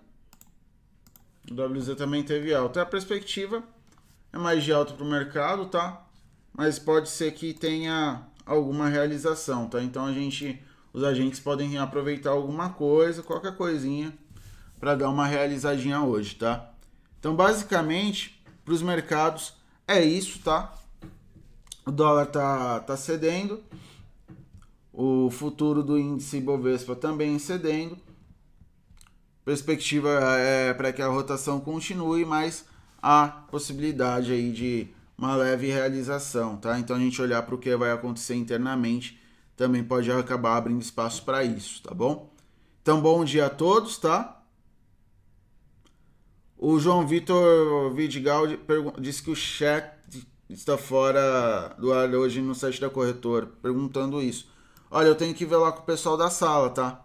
O 1.50 1.54
WZ 1.54 1.94
também 1.96 2.22
teve 2.22 2.54
alta. 2.54 2.80
A 2.80 2.86
perspectiva 2.86 3.62
é 4.32 4.38
mais 4.38 4.64
de 4.64 4.72
alta 4.72 4.94
para 4.94 5.04
o 5.04 5.10
mercado, 5.10 5.66
tá? 5.66 6.02
Mas 6.50 6.78
pode 6.78 7.10
ser 7.10 7.32
que 7.32 7.52
tenha 7.52 8.22
alguma 8.46 8.88
realização, 8.88 9.68
tá? 9.68 9.82
Então 9.82 10.06
a 10.06 10.14
gente, 10.14 10.64
os 10.94 11.04
agentes 11.04 11.40
podem 11.40 11.76
aproveitar 11.76 12.30
alguma 12.30 12.70
coisa, 12.70 13.22
qualquer 13.22 13.54
coisinha, 13.54 14.16
para 14.80 14.94
dar 14.94 15.10
uma 15.10 15.26
realizadinha 15.26 16.00
hoje, 16.00 16.36
tá? 16.36 16.70
Então 17.20 17.36
basicamente, 17.36 18.42
para 18.64 18.72
os 18.72 18.80
mercados 18.80 19.52
é 19.86 20.02
isso, 20.02 20.38
tá? 20.38 20.72
O 21.86 21.92
dólar 21.92 22.26
tá, 22.26 22.80
tá 22.80 22.96
cedendo, 22.96 23.62
o 24.92 25.30
futuro 25.30 25.84
do 25.84 25.96
índice 25.96 26.40
Bovespa 26.40 26.96
também 26.96 27.38
cedendo. 27.38 27.96
Perspectiva 29.44 30.10
é 30.36 30.74
para 30.74 30.92
que 30.92 31.00
a 31.00 31.06
rotação 31.06 31.60
continue, 31.60 32.24
mas 32.24 32.64
há 33.00 33.28
possibilidade 33.28 34.32
aí 34.32 34.50
de 34.50 34.88
uma 35.16 35.36
leve 35.36 35.68
realização, 35.68 36.56
tá? 36.56 36.76
Então 36.76 36.96
a 36.96 36.98
gente 36.98 37.22
olhar 37.22 37.40
para 37.42 37.54
o 37.54 37.58
que 37.58 37.76
vai 37.76 37.92
acontecer 37.92 38.34
internamente 38.34 39.20
também 39.56 39.84
pode 39.84 40.10
acabar 40.10 40.56
abrindo 40.56 40.82
espaço 40.82 41.24
para 41.24 41.44
isso, 41.44 41.80
tá 41.84 41.94
bom? 41.94 42.34
Então 42.82 43.00
bom 43.00 43.24
dia 43.24 43.46
a 43.46 43.50
todos, 43.50 43.96
tá? 43.96 44.42
O 46.58 46.80
João 46.80 47.06
Vitor 47.06 47.94
Vidigal 47.94 48.44
disse 48.98 49.22
que 49.22 49.30
o 49.30 49.36
chat 49.36 49.95
está 50.48 50.78
fora 50.78 51.74
do 51.78 51.92
ar 51.92 52.08
hoje 52.14 52.40
no 52.40 52.54
site 52.54 52.80
da 52.80 52.88
corretora, 52.88 53.46
perguntando 53.60 54.22
isso. 54.22 54.48
Olha, 54.90 55.08
eu 55.08 55.14
tenho 55.16 55.34
que 55.34 55.44
ver 55.44 55.56
lá 55.56 55.72
com 55.72 55.80
o 55.80 55.86
pessoal 55.86 56.16
da 56.16 56.30
sala, 56.30 56.70
tá? 56.70 57.04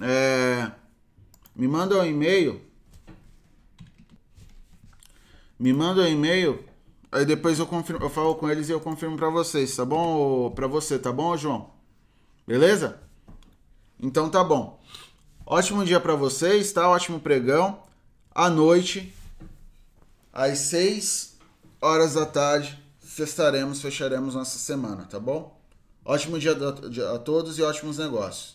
É, 0.00 0.72
me 1.54 1.68
manda 1.68 2.00
um 2.00 2.04
e-mail. 2.04 2.60
Me 5.58 5.72
manda 5.72 6.02
um 6.02 6.06
e-mail. 6.06 6.64
Aí 7.12 7.24
depois 7.24 7.58
eu 7.58 7.66
confirmo, 7.66 8.02
eu 8.02 8.10
falo 8.10 8.34
com 8.34 8.50
eles 8.50 8.68
e 8.68 8.72
eu 8.72 8.80
confirmo 8.80 9.16
para 9.16 9.28
vocês, 9.28 9.76
tá 9.76 9.84
bom? 9.84 10.50
Para 10.50 10.66
você, 10.66 10.98
tá 10.98 11.12
bom, 11.12 11.36
João? 11.36 11.70
Beleza? 12.46 13.00
Então 14.00 14.28
tá 14.28 14.42
bom. 14.42 14.80
Ótimo 15.46 15.84
dia 15.84 16.00
para 16.00 16.16
vocês, 16.16 16.72
tá? 16.72 16.88
Ótimo 16.88 17.20
pregão. 17.20 17.82
À 18.34 18.50
noite, 18.50 19.14
às 20.32 20.58
6 20.58 21.33
horas 21.84 22.14
da 22.14 22.24
tarde, 22.24 22.82
festaremos, 22.98 23.82
fecharemos 23.82 24.34
nossa 24.34 24.58
semana, 24.58 25.04
tá 25.04 25.20
bom? 25.20 25.60
Ótimo 26.02 26.38
dia 26.38 26.52
a 27.14 27.18
todos 27.18 27.58
e 27.58 27.62
ótimos 27.62 27.98
negócios. 27.98 28.53